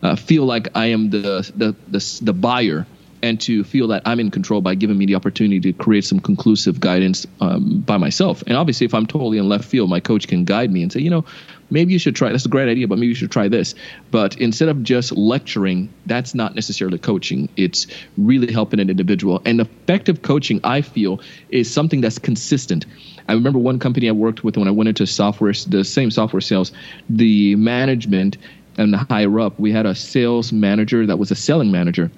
uh, 0.04 0.16
feel 0.16 0.46
like 0.46 0.68
I 0.76 0.88
am 0.88 1.10
the, 1.10 1.52
the 1.56 1.76
the 1.88 2.20
the 2.22 2.34
buyer 2.34 2.86
and 3.24 3.42
to 3.42 3.64
feel 3.64 3.88
that 3.88 4.04
I'm 4.06 4.20
in 4.20 4.30
control 4.30 4.62
by 4.62 4.76
giving 4.76 4.98
me 4.98 5.08
the 5.08 5.16
opportunity 5.16 5.60
to 5.60 5.74
create 5.74 6.06
some 6.06 6.20
conclusive 6.20 6.80
guidance 6.80 7.26
um, 7.42 7.80
by 7.80 7.98
myself. 7.98 8.44
And 8.46 8.56
obviously, 8.56 8.86
if 8.86 8.94
I'm 8.94 9.08
totally 9.08 9.40
in 9.40 9.50
left 9.50 9.66
field, 9.66 9.90
my 9.90 10.00
coach 10.00 10.28
can 10.28 10.46
guide 10.46 10.72
me 10.72 10.84
and 10.84 10.94
say, 10.94 11.00
you 11.00 11.10
know, 11.10 11.26
maybe 11.70 11.94
you 11.94 12.00
should 12.00 12.16
try. 12.16 12.32
That's 12.32 12.46
a 12.46 12.50
great 12.50 12.70
idea, 12.70 12.88
but 12.88 12.98
maybe 12.98 13.08
you 13.08 13.16
should 13.16 13.32
try 13.32 13.48
this. 13.48 13.76
But 14.12 14.38
instead 14.38 14.70
of 14.70 14.84
just 14.84 15.12
lecturing, 15.12 15.94
that's 16.06 16.36
not 16.36 16.56
necessarily 16.56 16.98
coaching. 16.98 17.50
It's 17.56 17.88
really 18.18 18.52
helping 18.52 18.80
an 18.80 18.90
individual. 18.90 19.42
And 19.46 19.62
effective 19.62 20.22
coaching, 20.22 20.60
I 20.64 20.82
feel, 20.82 21.22
is 21.50 21.72
something 21.72 22.02
that's 22.02 22.20
consistent. 22.20 22.86
I 23.28 23.34
remember 23.34 23.60
one 23.60 23.80
company 23.80 24.08
I 24.08 24.12
worked 24.12 24.44
with 24.44 24.58
when 24.58 24.68
I 24.68 24.72
went 24.72 24.88
into 24.90 25.06
software, 25.08 25.54
the 25.68 25.84
same 25.84 26.12
software 26.12 26.42
sales, 26.42 26.72
the 27.10 27.56
management 27.56 28.38
and 28.78 28.94
the 28.94 28.98
higher 28.98 29.40
up, 29.40 29.60
we 29.60 29.72
had 29.72 29.86
a 29.86 29.96
sales 29.96 30.52
manager 30.52 31.06
that 31.06 31.18
was 31.18 31.32
a 31.32 31.36
selling 31.36 31.72
manager 31.72 32.12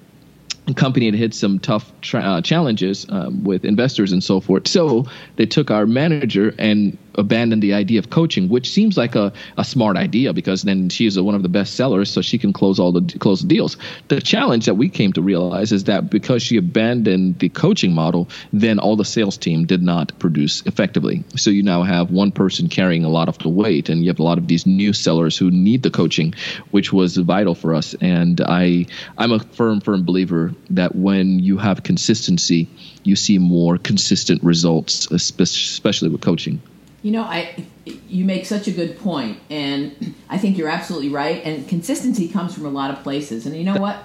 company 0.74 1.06
had 1.06 1.14
hit 1.14 1.34
some 1.34 1.58
tough 1.58 1.92
tra- 2.00 2.20
uh, 2.20 2.42
challenges 2.42 3.06
um, 3.08 3.44
with 3.44 3.64
investors 3.64 4.12
and 4.12 4.22
so 4.22 4.40
forth. 4.40 4.68
So 4.68 5.06
they 5.36 5.46
took 5.46 5.70
our 5.70 5.86
manager 5.86 6.54
and 6.58 6.96
abandon 7.14 7.60
the 7.60 7.74
idea 7.74 7.98
of 7.98 8.10
coaching, 8.10 8.48
which 8.48 8.70
seems 8.70 8.96
like 8.96 9.14
a, 9.14 9.32
a 9.56 9.64
smart 9.64 9.96
idea 9.96 10.32
because 10.32 10.62
then 10.62 10.88
she 10.88 11.06
is 11.06 11.18
one 11.18 11.34
of 11.34 11.42
the 11.42 11.48
best 11.48 11.74
sellers, 11.74 12.10
so 12.10 12.22
she 12.22 12.38
can 12.38 12.52
close 12.52 12.78
all 12.78 12.92
the 12.92 13.18
close 13.18 13.42
deals. 13.42 13.76
The 14.08 14.20
challenge 14.20 14.66
that 14.66 14.74
we 14.74 14.88
came 14.88 15.12
to 15.14 15.22
realize 15.22 15.72
is 15.72 15.84
that 15.84 16.10
because 16.10 16.42
she 16.42 16.56
abandoned 16.56 17.38
the 17.38 17.48
coaching 17.48 17.92
model, 17.92 18.28
then 18.52 18.78
all 18.78 18.96
the 18.96 19.04
sales 19.04 19.36
team 19.36 19.64
did 19.66 19.82
not 19.82 20.18
produce 20.18 20.62
effectively. 20.66 21.24
So 21.36 21.50
you 21.50 21.62
now 21.62 21.82
have 21.82 22.10
one 22.10 22.32
person 22.32 22.68
carrying 22.68 23.04
a 23.04 23.08
lot 23.08 23.28
of 23.28 23.38
the 23.38 23.48
weight, 23.48 23.88
and 23.88 24.02
you 24.02 24.10
have 24.10 24.20
a 24.20 24.24
lot 24.24 24.38
of 24.38 24.46
these 24.46 24.66
new 24.66 24.92
sellers 24.92 25.36
who 25.36 25.50
need 25.50 25.82
the 25.82 25.90
coaching, 25.90 26.34
which 26.70 26.92
was 26.92 27.16
vital 27.16 27.54
for 27.54 27.74
us. 27.74 27.94
And 28.00 28.40
I 28.40 28.86
I'm 29.16 29.32
a 29.32 29.40
firm 29.40 29.80
firm 29.80 30.04
believer 30.04 30.52
that 30.70 30.94
when 30.94 31.38
you 31.38 31.58
have 31.58 31.82
consistency, 31.82 32.68
you 33.04 33.16
see 33.16 33.38
more 33.38 33.78
consistent 33.78 34.42
results, 34.42 35.10
especially 35.10 36.08
with 36.08 36.20
coaching. 36.20 36.60
You 37.02 37.12
know, 37.12 37.22
I 37.22 37.64
you 37.84 38.24
make 38.24 38.44
such 38.46 38.66
a 38.66 38.72
good 38.72 38.98
point, 38.98 39.38
and 39.50 40.14
I 40.28 40.38
think 40.38 40.58
you're 40.58 40.68
absolutely 40.68 41.10
right. 41.10 41.42
And 41.44 41.68
consistency 41.68 42.28
comes 42.28 42.54
from 42.54 42.66
a 42.66 42.70
lot 42.70 42.90
of 42.90 43.02
places. 43.02 43.46
And 43.46 43.56
you 43.56 43.64
know 43.64 43.76
what? 43.76 43.96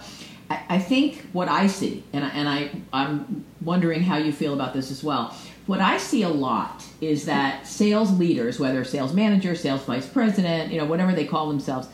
I, 0.49 0.63
I 0.69 0.79
think 0.79 1.21
what 1.33 1.49
I 1.49 1.67
see, 1.67 2.03
and 2.13 2.23
I, 2.23 2.29
and 2.29 2.47
I 2.47 2.71
I'm 2.91 3.45
wondering 3.61 4.03
how 4.03 4.17
you 4.17 4.31
feel 4.31 4.53
about 4.53 4.73
this 4.73 4.91
as 4.91 5.03
well. 5.03 5.35
What 5.65 5.79
I 5.79 5.97
see 5.97 6.23
a 6.23 6.29
lot 6.29 6.83
is 6.99 7.25
that 7.25 7.65
sales 7.65 8.11
leaders, 8.19 8.59
whether 8.59 8.83
sales 8.83 9.13
manager, 9.13 9.55
sales 9.55 9.83
vice 9.85 10.05
president, 10.05 10.71
you 10.71 10.77
know, 10.77 10.85
whatever 10.85 11.13
they 11.13 11.25
call 11.25 11.47
themselves, 11.47 11.87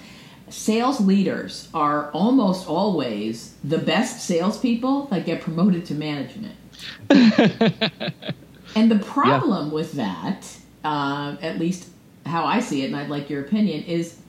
sales 0.50 1.00
leaders 1.00 1.70
are 1.74 2.12
almost 2.12 2.68
always 2.68 3.56
the 3.64 3.78
best 3.78 4.26
salespeople 4.26 5.06
that 5.06 5.26
get 5.26 5.42
promoted 5.42 5.86
to 5.86 5.94
management. 5.94 6.56
and 7.10 8.92
the 8.92 9.00
problem 9.06 9.68
yeah. 9.68 9.74
with 9.74 9.94
that 9.94 10.58
uh, 10.84 11.38
at 11.42 11.60
least 11.60 11.90
how 12.26 12.46
I 12.46 12.60
see 12.60 12.84
it, 12.84 12.86
and 12.86 12.96
I'd 12.96 13.10
like 13.10 13.30
your 13.30 13.42
opinion, 13.42 13.84
is 13.84 14.20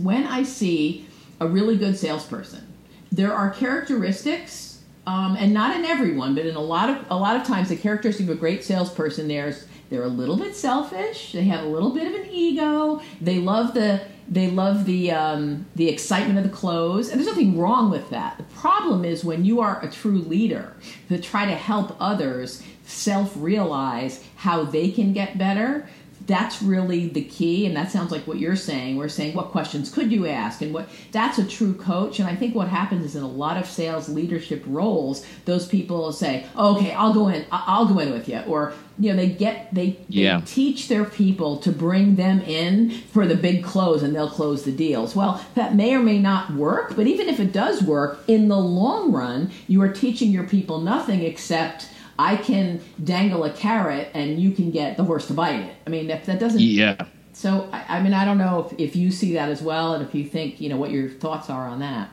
when 0.00 0.26
I 0.26 0.42
see 0.42 1.06
a 1.40 1.46
really 1.46 1.76
good 1.76 1.96
salesperson, 1.96 2.66
there 3.12 3.32
are 3.32 3.50
characteristics 3.50 4.82
um, 5.06 5.36
and 5.38 5.52
not 5.52 5.76
in 5.76 5.84
everyone, 5.84 6.34
but 6.34 6.46
in 6.46 6.56
a 6.56 6.60
lot 6.60 6.88
of 6.88 7.04
a 7.10 7.16
lot 7.16 7.36
of 7.36 7.46
times, 7.46 7.68
the 7.68 7.76
characteristic 7.76 8.26
of 8.26 8.36
a 8.36 8.38
great 8.38 8.64
salesperson 8.64 9.28
there's 9.28 9.66
they're 9.90 10.02
a 10.02 10.08
little 10.08 10.36
bit 10.36 10.56
selfish. 10.56 11.32
They 11.32 11.44
have 11.44 11.64
a 11.64 11.68
little 11.68 11.90
bit 11.90 12.06
of 12.06 12.14
an 12.14 12.30
ego. 12.30 13.00
They 13.20 13.38
love 13.38 13.74
the 13.74 14.02
they 14.26 14.50
love 14.50 14.86
the 14.86 15.10
um, 15.10 15.66
the 15.74 15.88
excitement 15.88 16.38
of 16.38 16.44
the 16.44 16.56
close, 16.56 17.10
and 17.10 17.20
there's 17.20 17.28
nothing 17.28 17.58
wrong 17.58 17.90
with 17.90 18.08
that. 18.10 18.38
The 18.38 18.44
problem 18.44 19.04
is 19.04 19.24
when 19.24 19.44
you 19.44 19.60
are 19.60 19.84
a 19.84 19.90
true 19.90 20.18
leader 20.18 20.74
to 21.08 21.20
try 21.20 21.44
to 21.44 21.54
help 21.54 21.96
others 22.00 22.62
self 22.86 23.32
realize 23.36 24.24
how 24.36 24.64
they 24.64 24.90
can 24.90 25.12
get 25.12 25.36
better 25.36 25.88
that's 26.26 26.62
really 26.62 27.08
the 27.08 27.24
key 27.24 27.66
and 27.66 27.76
that 27.76 27.90
sounds 27.90 28.10
like 28.10 28.26
what 28.26 28.38
you're 28.38 28.56
saying. 28.56 28.96
We're 28.96 29.08
saying 29.08 29.34
what 29.34 29.50
questions 29.50 29.90
could 29.90 30.12
you 30.12 30.26
ask? 30.26 30.62
And 30.62 30.72
what 30.72 30.88
that's 31.12 31.38
a 31.38 31.44
true 31.46 31.74
coach 31.74 32.18
and 32.18 32.28
i 32.28 32.34
think 32.34 32.54
what 32.54 32.68
happens 32.68 33.04
is 33.04 33.16
in 33.16 33.22
a 33.22 33.28
lot 33.28 33.56
of 33.56 33.66
sales 33.66 34.08
leadership 34.08 34.62
roles 34.66 35.24
those 35.44 35.66
people 35.66 36.12
say 36.12 36.46
oh, 36.56 36.76
okay 36.76 36.92
i'll 36.92 37.14
go 37.14 37.28
in 37.28 37.44
i'll 37.50 37.86
go 37.86 37.98
in 38.00 38.12
with 38.12 38.28
you 38.28 38.40
or 38.40 38.74
you 38.98 39.10
know 39.10 39.16
they 39.16 39.28
get 39.28 39.72
they, 39.72 39.90
they 39.90 39.98
yeah. 40.08 40.40
teach 40.44 40.88
their 40.88 41.04
people 41.04 41.56
to 41.58 41.72
bring 41.72 42.16
them 42.16 42.40
in 42.42 42.90
for 42.90 43.26
the 43.26 43.36
big 43.36 43.64
close 43.64 44.02
and 44.02 44.14
they'll 44.14 44.30
close 44.30 44.64
the 44.64 44.72
deals. 44.72 45.16
Well 45.16 45.44
that 45.54 45.74
may 45.74 45.94
or 45.94 46.00
may 46.00 46.18
not 46.18 46.52
work 46.52 46.94
but 46.96 47.06
even 47.06 47.28
if 47.28 47.40
it 47.40 47.52
does 47.52 47.82
work 47.82 48.20
in 48.28 48.48
the 48.48 48.58
long 48.58 49.12
run 49.12 49.50
you 49.66 49.82
are 49.82 49.92
teaching 49.92 50.30
your 50.30 50.44
people 50.44 50.80
nothing 50.80 51.22
except 51.22 51.88
I 52.18 52.36
can 52.36 52.80
dangle 53.02 53.44
a 53.44 53.50
carrot 53.50 54.08
and 54.14 54.40
you 54.40 54.52
can 54.52 54.70
get 54.70 54.96
the 54.96 55.04
horse 55.04 55.26
to 55.28 55.34
bite 55.34 55.60
it. 55.60 55.74
I 55.86 55.90
mean, 55.90 56.06
that, 56.08 56.24
that 56.24 56.38
doesn't. 56.38 56.60
Yeah. 56.60 57.06
So, 57.32 57.68
I, 57.72 57.98
I 57.98 58.02
mean, 58.02 58.14
I 58.14 58.24
don't 58.24 58.38
know 58.38 58.68
if, 58.70 58.78
if 58.78 58.96
you 58.96 59.10
see 59.10 59.34
that 59.34 59.48
as 59.48 59.60
well 59.60 59.94
and 59.94 60.06
if 60.06 60.14
you 60.14 60.24
think, 60.24 60.60
you 60.60 60.68
know, 60.68 60.76
what 60.76 60.90
your 60.90 61.08
thoughts 61.08 61.50
are 61.50 61.66
on 61.66 61.80
that. 61.80 62.10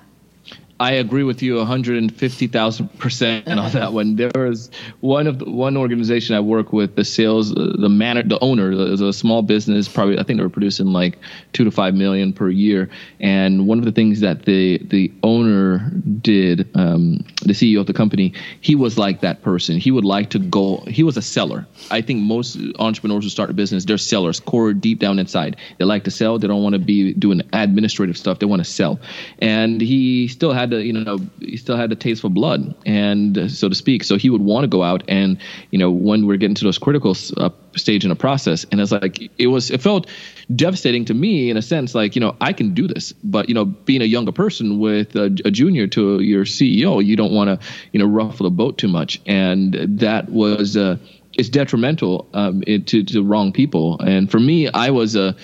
I 0.81 0.93
agree 0.93 1.21
with 1.21 1.43
you 1.43 1.57
150,000 1.57 2.97
percent 2.97 3.47
on 3.47 3.71
that 3.73 3.93
one. 3.93 4.15
There 4.15 4.31
was 4.33 4.71
one 5.01 5.27
of 5.27 5.38
the, 5.38 5.47
one 5.47 5.77
organization 5.77 6.35
I 6.35 6.39
work 6.39 6.73
with, 6.73 6.95
the 6.95 7.05
sales, 7.05 7.51
uh, 7.51 7.75
the 7.77 7.88
man, 7.88 8.27
the 8.27 8.39
owner, 8.39 8.71
is 8.71 9.00
a 9.00 9.13
small 9.13 9.43
business. 9.43 9.88
Probably, 9.88 10.17
I 10.17 10.23
think 10.23 10.39
they 10.39 10.43
were 10.43 10.50
producing 10.50 10.88
like 10.88 11.19
two 11.53 11.63
to 11.65 11.69
five 11.69 11.93
million 11.93 12.33
per 12.33 12.50
year. 12.50 12.89
And 13.19 13.67
one 13.67 13.77
of 13.77 13.85
the 13.85 13.91
things 13.91 14.21
that 14.21 14.45
the 14.45 14.79
the 14.79 15.13
owner 15.21 15.91
did, 16.19 16.67
um, 16.73 17.23
the 17.43 17.53
CEO 17.53 17.79
of 17.79 17.85
the 17.85 17.93
company, 17.93 18.33
he 18.61 18.73
was 18.73 18.97
like 18.97 19.21
that 19.21 19.43
person. 19.43 19.77
He 19.77 19.91
would 19.91 20.05
like 20.05 20.31
to 20.31 20.39
go. 20.39 20.77
He 20.88 21.03
was 21.03 21.15
a 21.15 21.21
seller. 21.21 21.67
I 21.91 22.01
think 22.01 22.21
most 22.21 22.57
entrepreneurs 22.79 23.23
who 23.23 23.29
start 23.29 23.51
a 23.51 23.53
business, 23.53 23.85
they're 23.85 24.00
sellers, 24.00 24.39
core 24.39 24.73
deep 24.73 24.97
down 24.97 25.19
inside. 25.19 25.57
They 25.77 25.85
like 25.85 26.05
to 26.05 26.11
sell. 26.11 26.39
They 26.39 26.47
don't 26.47 26.63
want 26.63 26.73
to 26.73 26.79
be 26.79 27.13
doing 27.13 27.43
administrative 27.53 28.17
stuff. 28.17 28.39
They 28.39 28.47
want 28.47 28.65
to 28.65 28.71
sell. 28.71 29.00
And 29.38 29.79
he 29.79 30.27
still 30.27 30.53
had 30.53 30.70
to, 30.71 30.83
you 30.83 30.93
know, 30.93 31.19
he 31.39 31.57
still 31.57 31.77
had 31.77 31.89
the 31.89 31.95
taste 31.95 32.21
for 32.21 32.29
blood, 32.29 32.75
and 32.85 33.51
so 33.51 33.69
to 33.69 33.75
speak. 33.75 34.03
So 34.03 34.17
he 34.17 34.29
would 34.29 34.41
want 34.41 34.63
to 34.63 34.67
go 34.67 34.83
out 34.83 35.03
and, 35.07 35.37
you 35.71 35.79
know, 35.79 35.91
when 35.91 36.25
we're 36.25 36.37
getting 36.37 36.55
to 36.55 36.63
those 36.63 36.77
critical 36.77 37.15
uh, 37.37 37.49
stage 37.75 38.03
in 38.03 38.11
a 38.11 38.15
process, 38.15 38.65
and 38.71 38.81
it's 38.81 38.91
like 38.91 39.31
it 39.37 39.47
was, 39.47 39.71
it 39.71 39.81
felt 39.81 40.07
devastating 40.55 41.05
to 41.05 41.13
me 41.13 41.49
in 41.49 41.57
a 41.57 41.61
sense, 41.61 41.95
like 41.95 42.15
you 42.15 42.21
know, 42.21 42.35
I 42.41 42.53
can 42.53 42.73
do 42.73 42.87
this, 42.87 43.13
but 43.23 43.47
you 43.47 43.55
know, 43.55 43.65
being 43.65 44.01
a 44.01 44.05
younger 44.05 44.31
person 44.31 44.79
with 44.79 45.15
a, 45.15 45.25
a 45.45 45.51
junior 45.51 45.87
to 45.87 46.21
your 46.21 46.45
CEO, 46.45 47.03
you 47.03 47.15
don't 47.15 47.31
want 47.31 47.61
to, 47.61 47.67
you 47.91 47.99
know, 47.99 48.05
ruffle 48.05 48.45
the 48.45 48.51
boat 48.51 48.77
too 48.77 48.87
much, 48.87 49.21
and 49.25 49.73
that 49.73 50.29
was. 50.29 50.75
Uh, 50.75 50.97
it's 51.33 51.49
detrimental 51.49 52.27
um, 52.33 52.61
it, 52.67 52.87
to, 52.87 53.03
to 53.03 53.13
the 53.13 53.23
wrong 53.23 53.53
people. 53.53 53.99
And 54.01 54.29
for 54.29 54.39
me, 54.39 54.67
I 54.67 54.89
was 54.89 55.15
a 55.15 55.35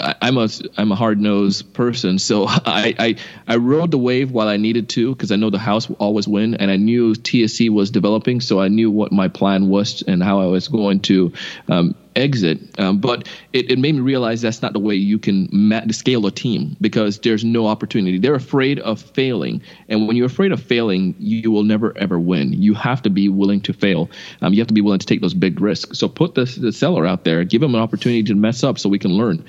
I'm 0.00 0.38
a 0.38 0.48
I'm 0.76 0.92
a 0.92 0.94
hard 0.94 1.20
nosed 1.20 1.72
person, 1.72 2.18
so 2.18 2.46
I, 2.48 2.94
I 2.98 3.16
I 3.46 3.56
rode 3.56 3.90
the 3.90 3.98
wave 3.98 4.30
while 4.30 4.48
I 4.48 4.56
needed 4.56 4.88
to 4.90 5.14
because 5.14 5.32
I 5.32 5.36
know 5.36 5.50
the 5.50 5.58
house 5.58 5.88
will 5.88 5.96
always 5.96 6.26
win, 6.26 6.54
and 6.54 6.70
I 6.70 6.76
knew 6.76 7.14
TSC 7.14 7.70
was 7.70 7.90
developing, 7.90 8.40
so 8.40 8.60
I 8.60 8.68
knew 8.68 8.90
what 8.90 9.12
my 9.12 9.28
plan 9.28 9.68
was 9.68 10.02
and 10.02 10.22
how 10.22 10.40
I 10.40 10.46
was 10.46 10.68
going 10.68 11.00
to 11.00 11.32
um, 11.68 11.94
exit. 12.16 12.78
Um, 12.78 12.98
but 12.98 13.28
it, 13.52 13.70
it 13.70 13.78
made 13.78 13.94
me 13.94 14.00
realize 14.00 14.40
that's 14.40 14.62
not 14.62 14.72
the 14.72 14.78
way 14.78 14.94
you 14.94 15.18
can 15.18 15.48
ma- 15.52 15.82
scale 15.90 16.26
a 16.26 16.30
team 16.30 16.76
because 16.80 17.18
there's 17.20 17.44
no 17.44 17.66
opportunity. 17.66 18.18
They're 18.18 18.34
afraid 18.34 18.78
of 18.80 19.00
failing, 19.00 19.62
and 19.88 20.06
when 20.06 20.16
you're 20.16 20.26
afraid 20.26 20.52
of 20.52 20.62
failing, 20.62 21.14
you 21.18 21.50
will 21.50 21.64
never 21.64 21.96
ever 21.96 22.18
win. 22.18 22.52
You 22.52 22.74
have 22.74 23.02
to 23.02 23.10
be 23.10 23.28
willing 23.28 23.60
to 23.62 23.72
fail. 23.72 24.10
Um, 24.42 24.54
you 24.54 24.60
have 24.60 24.68
to 24.68 24.74
be 24.74 24.80
willing 24.80 25.00
to 25.00 25.06
take 25.06 25.20
those 25.20 25.34
big 25.34 25.60
risks. 25.60 25.98
So 25.98 26.08
put 26.08 26.34
the, 26.34 26.44
the 26.44 26.72
seller 26.72 27.06
out 27.06 27.24
there, 27.24 27.44
give 27.44 27.60
them 27.60 27.74
an 27.74 27.80
opportunity 27.80 28.22
to 28.24 28.34
mess 28.34 28.64
up 28.64 28.78
so 28.78 28.88
we 28.88 28.98
can 28.98 29.12
learn 29.12 29.44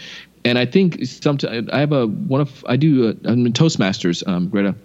and 0.46 0.60
I 0.60 0.66
think 0.66 1.04
sometimes 1.06 1.70
I 1.70 1.80
have 1.80 1.92
a 1.92 2.06
one 2.06 2.40
of 2.40 2.64
I 2.70 2.78
do 2.78 3.10
a, 3.10 3.30
I'm 3.30 3.46
in 3.46 3.52
Toastmasters, 3.52 4.26
um, 4.28 4.48
Greta, 4.48 4.76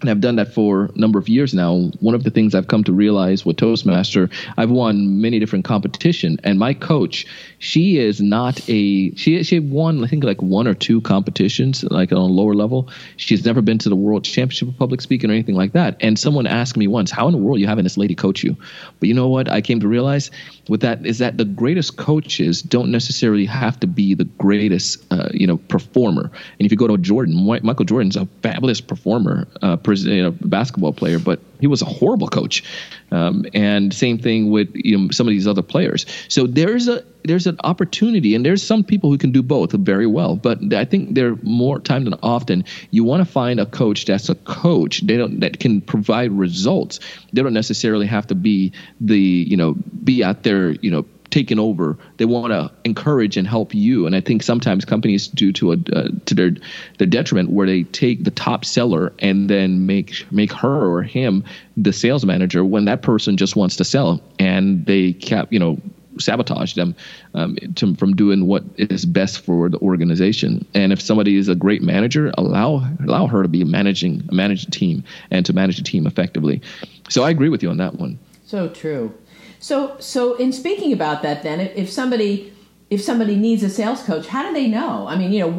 and 0.00 0.10
I've 0.10 0.20
done 0.20 0.36
that 0.36 0.52
for 0.52 0.86
a 0.86 0.98
number 0.98 1.18
of 1.18 1.28
years 1.28 1.54
now. 1.54 1.90
One 2.00 2.14
of 2.14 2.24
the 2.24 2.30
things 2.30 2.54
I've 2.54 2.68
come 2.68 2.84
to 2.84 2.92
realize 2.92 3.44
with 3.46 3.56
Toastmaster, 3.56 4.28
I've 4.56 4.70
won 4.70 5.20
many 5.20 5.38
different 5.38 5.64
competition, 5.64 6.38
and 6.42 6.58
my 6.58 6.74
coach, 6.74 7.26
she 7.60 7.98
is 7.98 8.20
not 8.20 8.60
a 8.68 9.14
she 9.14 9.42
she 9.44 9.60
won 9.60 10.02
I 10.02 10.08
think 10.08 10.24
like 10.24 10.42
one 10.42 10.66
or 10.66 10.74
two 10.74 11.00
competitions 11.00 11.84
like 11.84 12.10
on 12.10 12.18
a 12.18 12.24
lower 12.24 12.54
level. 12.54 12.88
She's 13.16 13.44
never 13.44 13.62
been 13.62 13.78
to 13.78 13.88
the 13.88 13.96
World 13.96 14.24
Championship 14.24 14.68
of 14.68 14.78
Public 14.78 15.00
Speaking 15.00 15.30
or 15.30 15.32
anything 15.32 15.54
like 15.54 15.72
that. 15.72 15.96
And 16.00 16.18
someone 16.18 16.48
asked 16.48 16.76
me 16.76 16.88
once, 16.88 17.12
"How 17.12 17.28
in 17.28 17.32
the 17.32 17.38
world 17.38 17.60
you 17.60 17.68
having 17.68 17.84
this 17.84 17.96
lady 17.96 18.16
coach 18.16 18.42
you?" 18.42 18.56
But 18.98 19.08
you 19.08 19.14
know 19.14 19.28
what? 19.28 19.48
I 19.48 19.60
came 19.60 19.78
to 19.80 19.88
realize 19.88 20.32
with 20.68 20.82
that 20.82 21.06
is 21.06 21.18
that 21.18 21.36
the 21.36 21.44
greatest 21.44 21.96
coaches 21.96 22.62
don't 22.62 22.90
necessarily 22.90 23.46
have 23.46 23.80
to 23.80 23.86
be 23.86 24.14
the 24.14 24.24
greatest 24.24 25.04
uh, 25.10 25.28
you 25.32 25.46
know 25.46 25.56
performer. 25.56 26.30
And 26.58 26.66
if 26.66 26.70
you 26.70 26.76
go 26.76 26.86
to 26.86 26.98
Jordan, 26.98 27.46
Michael 27.62 27.84
Jordan's 27.84 28.16
a 28.16 28.26
fabulous 28.42 28.80
performer. 28.80 29.48
Uh, 29.62 29.76
you 29.86 30.22
know, 30.22 30.30
basketball 30.30 30.92
player, 30.92 31.18
but 31.18 31.40
he 31.60 31.66
was 31.66 31.82
a 31.82 31.86
horrible 31.86 32.28
coach. 32.28 32.62
Um, 33.10 33.46
and 33.54 33.92
same 33.92 34.18
thing 34.18 34.50
with 34.50 34.70
you 34.74 34.98
know, 34.98 35.10
some 35.10 35.26
of 35.26 35.30
these 35.30 35.46
other 35.46 35.62
players. 35.62 36.06
So 36.28 36.46
there's 36.46 36.88
a 36.88 37.04
there's 37.28 37.46
an 37.46 37.58
opportunity, 37.62 38.34
and 38.34 38.44
there's 38.44 38.62
some 38.62 38.82
people 38.82 39.10
who 39.10 39.18
can 39.18 39.30
do 39.30 39.42
both 39.42 39.72
very 39.72 40.06
well. 40.06 40.36
But 40.36 40.72
I 40.74 40.84
think 40.84 41.14
there 41.14 41.36
more 41.42 41.78
time 41.78 42.04
than 42.04 42.14
often 42.22 42.64
you 42.90 43.04
want 43.04 43.20
to 43.24 43.30
find 43.30 43.60
a 43.60 43.66
coach 43.66 44.06
that's 44.06 44.28
a 44.28 44.34
coach. 44.34 45.02
They 45.02 45.16
don't 45.16 45.40
that 45.40 45.60
can 45.60 45.80
provide 45.80 46.32
results. 46.32 47.00
They 47.32 47.42
don't 47.42 47.54
necessarily 47.54 48.06
have 48.06 48.26
to 48.28 48.34
be 48.34 48.72
the 49.00 49.18
you 49.18 49.56
know 49.56 49.74
be 50.02 50.24
out 50.24 50.42
there 50.42 50.70
you 50.70 50.90
know 50.90 51.04
taken 51.30 51.58
over. 51.58 51.98
They 52.16 52.24
want 52.24 52.52
to 52.52 52.72
encourage 52.84 53.36
and 53.36 53.46
help 53.46 53.74
you. 53.74 54.06
And 54.06 54.16
I 54.16 54.20
think 54.20 54.42
sometimes 54.42 54.84
companies 54.84 55.28
do 55.28 55.52
to 55.52 55.72
a 55.72 55.76
uh, 55.94 56.08
to 56.26 56.34
their 56.34 56.50
their 56.98 57.06
detriment, 57.06 57.50
where 57.50 57.66
they 57.66 57.82
take 57.82 58.24
the 58.24 58.30
top 58.30 58.64
seller 58.64 59.12
and 59.18 59.48
then 59.48 59.86
make 59.86 60.26
make 60.32 60.52
her 60.52 60.86
or 60.86 61.02
him 61.02 61.44
the 61.76 61.92
sales 61.92 62.24
manager 62.24 62.64
when 62.64 62.86
that 62.86 63.02
person 63.02 63.36
just 63.36 63.56
wants 63.56 63.76
to 63.76 63.84
sell, 63.84 64.22
and 64.38 64.86
they 64.86 65.12
cap 65.12 65.52
you 65.52 65.58
know 65.58 65.78
sabotage 66.20 66.74
them 66.74 66.94
um, 67.34 67.56
to, 67.76 67.94
from 67.96 68.14
doing 68.14 68.46
what 68.46 68.64
is 68.76 69.04
best 69.04 69.40
for 69.40 69.68
the 69.68 69.78
organization. 69.78 70.66
And 70.74 70.92
if 70.92 71.00
somebody 71.00 71.36
is 71.36 71.48
a 71.48 71.54
great 71.54 71.82
manager, 71.82 72.32
allow 72.36 72.86
allow 73.04 73.26
her 73.26 73.42
to 73.42 73.48
be 73.48 73.64
managing 73.64 74.22
a 74.28 74.34
managing 74.34 74.70
team 74.70 75.04
and 75.30 75.44
to 75.46 75.52
manage 75.52 75.78
a 75.78 75.82
team 75.82 76.06
effectively. 76.06 76.62
So 77.08 77.24
I 77.24 77.30
agree 77.30 77.48
with 77.48 77.62
you 77.62 77.70
on 77.70 77.76
that 77.78 77.94
one. 77.94 78.18
So 78.44 78.68
true. 78.68 79.14
So, 79.60 79.96
so 79.98 80.36
in 80.36 80.52
speaking 80.52 80.92
about 80.92 81.22
that, 81.22 81.42
then, 81.42 81.60
if 81.60 81.90
somebody 81.90 82.52
if 82.90 83.02
somebody 83.02 83.36
needs 83.36 83.62
a 83.62 83.68
sales 83.68 84.02
coach, 84.02 84.26
how 84.26 84.46
do 84.46 84.54
they 84.54 84.66
know? 84.66 85.06
I 85.06 85.16
mean, 85.16 85.32
you 85.32 85.40
know, 85.40 85.50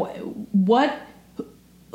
what 0.51 0.99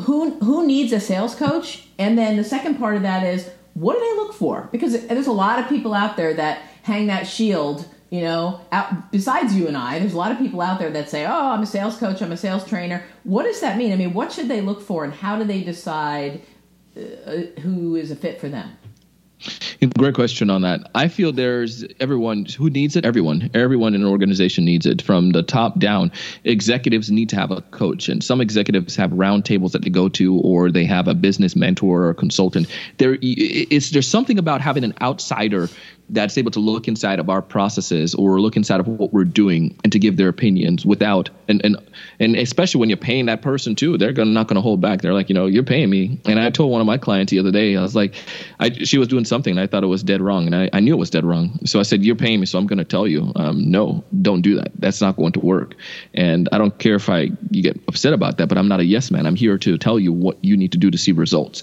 who 0.02 0.38
who 0.38 0.66
needs 0.66 0.92
a 0.92 1.00
sales 1.00 1.34
coach? 1.34 1.88
And 1.98 2.18
then 2.18 2.36
the 2.36 2.44
second 2.44 2.78
part 2.78 2.96
of 2.96 3.02
that 3.02 3.24
is 3.24 3.50
what 3.74 3.94
do 3.94 4.00
they 4.00 4.16
look 4.16 4.34
for? 4.34 4.68
Because 4.70 5.06
there's 5.06 5.26
a 5.26 5.32
lot 5.32 5.58
of 5.58 5.68
people 5.68 5.94
out 5.94 6.16
there 6.16 6.34
that 6.34 6.62
hang 6.82 7.06
that 7.08 7.26
shield. 7.26 7.88
You 8.14 8.20
know, 8.20 8.60
out, 8.70 9.10
besides 9.10 9.56
you 9.56 9.66
and 9.66 9.76
I, 9.76 9.98
there's 9.98 10.12
a 10.12 10.16
lot 10.16 10.30
of 10.30 10.38
people 10.38 10.60
out 10.60 10.78
there 10.78 10.90
that 10.90 11.10
say, 11.10 11.26
"Oh, 11.26 11.50
I'm 11.50 11.64
a 11.64 11.66
sales 11.66 11.96
coach. 11.96 12.22
I'm 12.22 12.30
a 12.30 12.36
sales 12.36 12.64
trainer." 12.64 13.02
What 13.24 13.42
does 13.42 13.60
that 13.60 13.76
mean? 13.76 13.92
I 13.92 13.96
mean, 13.96 14.14
what 14.14 14.30
should 14.30 14.46
they 14.46 14.60
look 14.60 14.80
for, 14.82 15.02
and 15.02 15.12
how 15.12 15.36
do 15.36 15.42
they 15.42 15.64
decide 15.64 16.42
uh, 16.96 17.00
who 17.62 17.96
is 17.96 18.12
a 18.12 18.14
fit 18.14 18.40
for 18.40 18.48
them? 18.48 18.70
Great 19.98 20.14
question 20.14 20.50
on 20.50 20.62
that. 20.62 20.88
I 20.94 21.08
feel 21.08 21.32
there's 21.32 21.84
everyone 22.00 22.46
who 22.46 22.70
needs 22.70 22.96
it. 22.96 23.04
Everyone, 23.04 23.50
everyone 23.54 23.94
in 23.94 24.02
an 24.02 24.08
organization 24.08 24.64
needs 24.64 24.86
it 24.86 25.02
from 25.02 25.30
the 25.30 25.42
top 25.42 25.78
down. 25.78 26.10
Executives 26.44 27.10
need 27.10 27.28
to 27.30 27.36
have 27.36 27.50
a 27.50 27.60
coach, 27.62 28.08
and 28.08 28.22
some 28.22 28.40
executives 28.40 28.96
have 28.96 29.10
roundtables 29.10 29.72
that 29.72 29.82
they 29.82 29.90
go 29.90 30.08
to, 30.10 30.38
or 30.40 30.70
they 30.70 30.84
have 30.84 31.08
a 31.08 31.14
business 31.14 31.54
mentor 31.54 32.06
or 32.06 32.14
consultant. 32.14 32.66
There, 32.98 33.18
there's 33.18 34.08
something 34.08 34.38
about 34.38 34.60
having 34.60 34.84
an 34.84 34.94
outsider 35.02 35.68
that's 36.10 36.36
able 36.36 36.50
to 36.50 36.60
look 36.60 36.86
inside 36.86 37.18
of 37.18 37.30
our 37.30 37.40
processes 37.40 38.14
or 38.14 38.40
look 38.40 38.56
inside 38.56 38.78
of 38.78 38.86
what 38.86 39.12
we're 39.12 39.24
doing 39.24 39.76
and 39.84 39.92
to 39.92 39.98
give 39.98 40.16
their 40.16 40.28
opinions 40.28 40.84
without 40.84 41.30
and 41.48 41.64
and 41.64 41.76
and 42.20 42.36
especially 42.36 42.78
when 42.78 42.90
you're 42.90 42.96
paying 42.96 43.26
that 43.26 43.40
person 43.40 43.74
too 43.74 43.96
they're 43.96 44.12
gonna 44.12 44.30
not 44.30 44.46
gonna 44.46 44.60
hold 44.60 44.80
back 44.82 45.00
they're 45.00 45.14
like 45.14 45.30
you 45.30 45.34
know 45.34 45.46
you're 45.46 45.62
paying 45.62 45.88
me 45.88 46.20
and 46.26 46.38
i 46.38 46.50
told 46.50 46.70
one 46.70 46.80
of 46.80 46.86
my 46.86 46.98
clients 46.98 47.30
the 47.30 47.38
other 47.38 47.50
day 47.50 47.74
i 47.76 47.80
was 47.80 47.96
like 47.96 48.14
I, 48.60 48.70
she 48.70 48.98
was 48.98 49.08
doing 49.08 49.24
something 49.24 49.33
and 49.50 49.60
i 49.60 49.66
thought 49.66 49.82
it 49.82 49.88
was 49.88 50.02
dead 50.02 50.20
wrong 50.20 50.46
and 50.46 50.54
I, 50.54 50.70
I 50.72 50.80
knew 50.80 50.94
it 50.94 50.98
was 50.98 51.10
dead 51.10 51.24
wrong. 51.24 51.58
So 51.64 51.80
i 51.80 51.82
said 51.82 52.02
you're 52.04 52.16
paying 52.16 52.40
me 52.40 52.46
so 52.46 52.58
i'm 52.58 52.66
gonna 52.66 52.84
tell 52.84 53.06
you. 53.06 53.32
Um, 53.36 53.70
no 53.70 54.04
don't 54.22 54.42
do 54.42 54.56
that. 54.56 54.72
That's 54.78 55.00
not 55.00 55.16
going 55.16 55.32
to 55.32 55.40
work. 55.40 55.74
And 56.14 56.48
i 56.52 56.58
don't 56.58 56.78
care 56.78 56.94
if 56.94 57.08
i 57.08 57.30
you 57.50 57.62
get 57.62 57.80
upset 57.88 58.12
about 58.12 58.38
that 58.38 58.48
but 58.48 58.58
i'm 58.58 58.68
not 58.68 58.80
a 58.80 58.84
yes 58.84 59.10
man. 59.10 59.26
I'm 59.26 59.36
here 59.36 59.58
to 59.58 59.78
tell 59.78 59.98
you 59.98 60.12
what 60.12 60.42
you 60.44 60.56
need 60.56 60.72
to 60.72 60.78
do 60.78 60.90
to 60.90 60.98
see 60.98 61.12
results. 61.12 61.62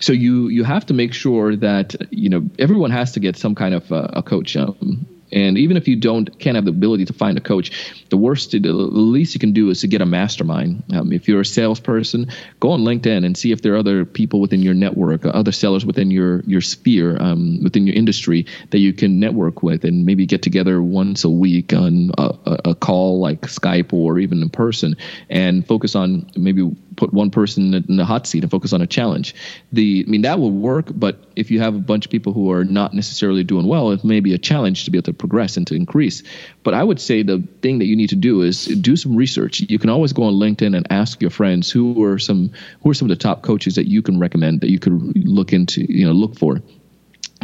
So 0.00 0.12
you 0.12 0.48
you 0.48 0.64
have 0.64 0.86
to 0.86 0.94
make 0.94 1.14
sure 1.14 1.56
that 1.56 1.94
you 2.10 2.28
know 2.28 2.42
everyone 2.58 2.90
has 2.90 3.12
to 3.12 3.20
get 3.20 3.36
some 3.36 3.54
kind 3.54 3.74
of 3.74 3.90
uh, 3.92 4.08
a 4.12 4.22
coach. 4.22 4.56
Um, 4.56 5.06
and 5.32 5.58
even 5.58 5.76
if 5.76 5.88
you 5.88 5.96
don't 5.96 6.38
can't 6.38 6.54
have 6.54 6.64
the 6.64 6.70
ability 6.70 7.06
to 7.06 7.12
find 7.12 7.36
a 7.38 7.40
coach, 7.40 8.04
the 8.10 8.16
worst, 8.16 8.52
the 8.52 8.58
least 8.58 9.34
you 9.34 9.40
can 9.40 9.52
do 9.52 9.70
is 9.70 9.80
to 9.80 9.88
get 9.88 10.00
a 10.00 10.06
mastermind. 10.06 10.84
Um, 10.92 11.12
if 11.12 11.28
you're 11.28 11.40
a 11.40 11.44
salesperson, 11.44 12.30
go 12.60 12.70
on 12.70 12.80
LinkedIn 12.80 13.24
and 13.24 13.36
see 13.36 13.52
if 13.52 13.62
there 13.62 13.74
are 13.74 13.78
other 13.78 14.04
people 14.04 14.40
within 14.40 14.62
your 14.62 14.74
network, 14.74 15.24
other 15.24 15.52
sellers 15.52 15.84
within 15.84 16.10
your 16.10 16.40
your 16.42 16.60
sphere, 16.60 17.16
um, 17.20 17.62
within 17.62 17.86
your 17.86 17.96
industry 17.96 18.46
that 18.70 18.78
you 18.78 18.92
can 18.92 19.18
network 19.18 19.62
with, 19.62 19.84
and 19.84 20.04
maybe 20.04 20.26
get 20.26 20.42
together 20.42 20.82
once 20.82 21.24
a 21.24 21.30
week 21.30 21.72
on 21.72 22.10
a, 22.18 22.60
a 22.66 22.74
call 22.74 23.20
like 23.20 23.42
Skype 23.42 23.92
or 23.92 24.18
even 24.18 24.42
in 24.42 24.50
person, 24.50 24.96
and 25.28 25.66
focus 25.66 25.94
on 25.94 26.30
maybe 26.36 26.70
put 26.96 27.12
one 27.12 27.30
person 27.30 27.74
in 27.74 27.96
the 27.96 28.04
hot 28.04 28.26
seat 28.26 28.42
and 28.42 28.50
focus 28.50 28.72
on 28.72 28.82
a 28.82 28.86
challenge. 28.86 29.34
The 29.72 30.04
I 30.06 30.10
mean 30.10 30.22
that 30.22 30.38
will 30.38 30.50
work, 30.50 30.86
but 30.94 31.24
if 31.36 31.50
you 31.50 31.60
have 31.60 31.74
a 31.74 31.78
bunch 31.78 32.06
of 32.06 32.10
people 32.10 32.32
who 32.32 32.50
are 32.50 32.64
not 32.64 32.94
necessarily 32.94 33.44
doing 33.44 33.66
well, 33.66 33.90
it 33.90 34.04
may 34.04 34.20
be 34.20 34.34
a 34.34 34.38
challenge 34.38 34.84
to 34.84 34.90
be 34.90 34.98
able 34.98 35.04
to 35.06 35.12
progress 35.12 35.56
and 35.56 35.66
to 35.66 35.74
increase. 35.74 36.22
But 36.62 36.74
I 36.74 36.82
would 36.82 37.00
say 37.00 37.22
the 37.22 37.42
thing 37.62 37.78
that 37.78 37.86
you 37.86 37.96
need 37.96 38.10
to 38.10 38.16
do 38.16 38.42
is 38.42 38.66
do 38.66 38.96
some 38.96 39.16
research. 39.16 39.60
You 39.60 39.78
can 39.78 39.90
always 39.90 40.12
go 40.12 40.24
on 40.24 40.34
LinkedIn 40.34 40.76
and 40.76 40.86
ask 40.90 41.20
your 41.20 41.30
friends 41.30 41.70
who 41.70 42.02
are 42.04 42.18
some 42.18 42.52
who 42.82 42.90
are 42.90 42.94
some 42.94 43.10
of 43.10 43.16
the 43.16 43.22
top 43.22 43.42
coaches 43.42 43.74
that 43.74 43.88
you 43.88 44.02
can 44.02 44.18
recommend 44.18 44.60
that 44.60 44.70
you 44.70 44.78
could 44.78 45.26
look 45.26 45.52
into, 45.52 45.84
you 45.92 46.06
know, 46.06 46.12
look 46.12 46.36
for 46.36 46.60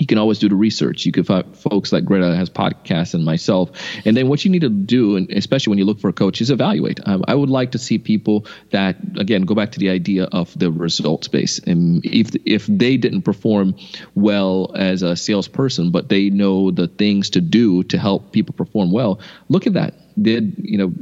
you 0.00 0.06
can 0.06 0.16
always 0.16 0.38
do 0.38 0.48
the 0.48 0.56
research. 0.56 1.04
You 1.04 1.12
can 1.12 1.24
find 1.24 1.44
folks 1.54 1.92
like 1.92 2.06
Greta 2.06 2.34
has 2.34 2.48
podcasts 2.48 3.12
and 3.12 3.22
myself. 3.22 3.70
And 4.06 4.16
then 4.16 4.28
what 4.28 4.44
you 4.46 4.50
need 4.50 4.62
to 4.62 4.70
do, 4.70 5.16
and 5.16 5.30
especially 5.30 5.72
when 5.72 5.78
you 5.78 5.84
look 5.84 6.00
for 6.00 6.08
a 6.08 6.12
coach, 6.12 6.40
is 6.40 6.50
evaluate. 6.50 7.00
Um, 7.04 7.22
I 7.28 7.34
would 7.34 7.50
like 7.50 7.72
to 7.72 7.78
see 7.78 7.98
people 7.98 8.46
that, 8.70 8.96
again, 9.18 9.42
go 9.42 9.54
back 9.54 9.72
to 9.72 9.78
the 9.78 9.90
idea 9.90 10.24
of 10.24 10.58
the 10.58 10.72
results 10.72 11.28
base. 11.28 11.58
And 11.58 12.02
if 12.04 12.30
if 12.46 12.66
they 12.66 12.96
didn't 12.96 13.22
perform 13.22 13.74
well 14.14 14.72
as 14.74 15.02
a 15.02 15.14
salesperson, 15.16 15.90
but 15.90 16.08
they 16.08 16.30
know 16.30 16.70
the 16.70 16.88
things 16.88 17.28
to 17.30 17.42
do 17.42 17.82
to 17.84 17.98
help 17.98 18.32
people 18.32 18.54
perform 18.54 18.92
well, 18.92 19.20
look 19.50 19.66
at 19.66 19.74
that 19.74 19.92
did 20.20 20.54
you 20.58 20.78
know 20.78 20.92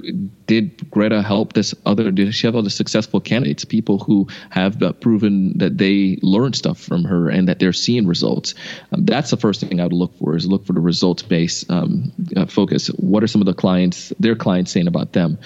did 0.46 0.90
Greta 0.90 1.22
help 1.22 1.52
this 1.52 1.74
other 1.84 2.10
did 2.10 2.34
she 2.34 2.46
have 2.46 2.56
other 2.56 2.70
successful 2.70 3.20
candidates 3.20 3.64
people 3.64 3.98
who 3.98 4.28
have 4.50 4.80
proven 5.00 5.58
that 5.58 5.78
they 5.78 6.18
learned 6.22 6.56
stuff 6.56 6.78
from 6.78 7.04
her 7.04 7.28
and 7.28 7.48
that 7.48 7.58
they're 7.58 7.72
seeing 7.72 8.06
results? 8.06 8.54
Um, 8.92 9.04
that's 9.04 9.30
the 9.30 9.36
first 9.36 9.60
thing 9.60 9.80
I 9.80 9.84
would 9.84 9.92
look 9.92 10.16
for 10.18 10.36
is 10.36 10.46
look 10.46 10.66
for 10.66 10.72
the 10.72 10.80
results 10.80 11.22
based 11.22 11.70
um, 11.70 12.12
uh, 12.36 12.46
focus. 12.46 12.88
What 12.88 13.22
are 13.22 13.26
some 13.26 13.42
of 13.42 13.46
the 13.46 13.54
clients 13.54 14.12
their 14.18 14.36
clients 14.36 14.72
saying 14.72 14.88
about 14.88 15.12
them 15.12 15.38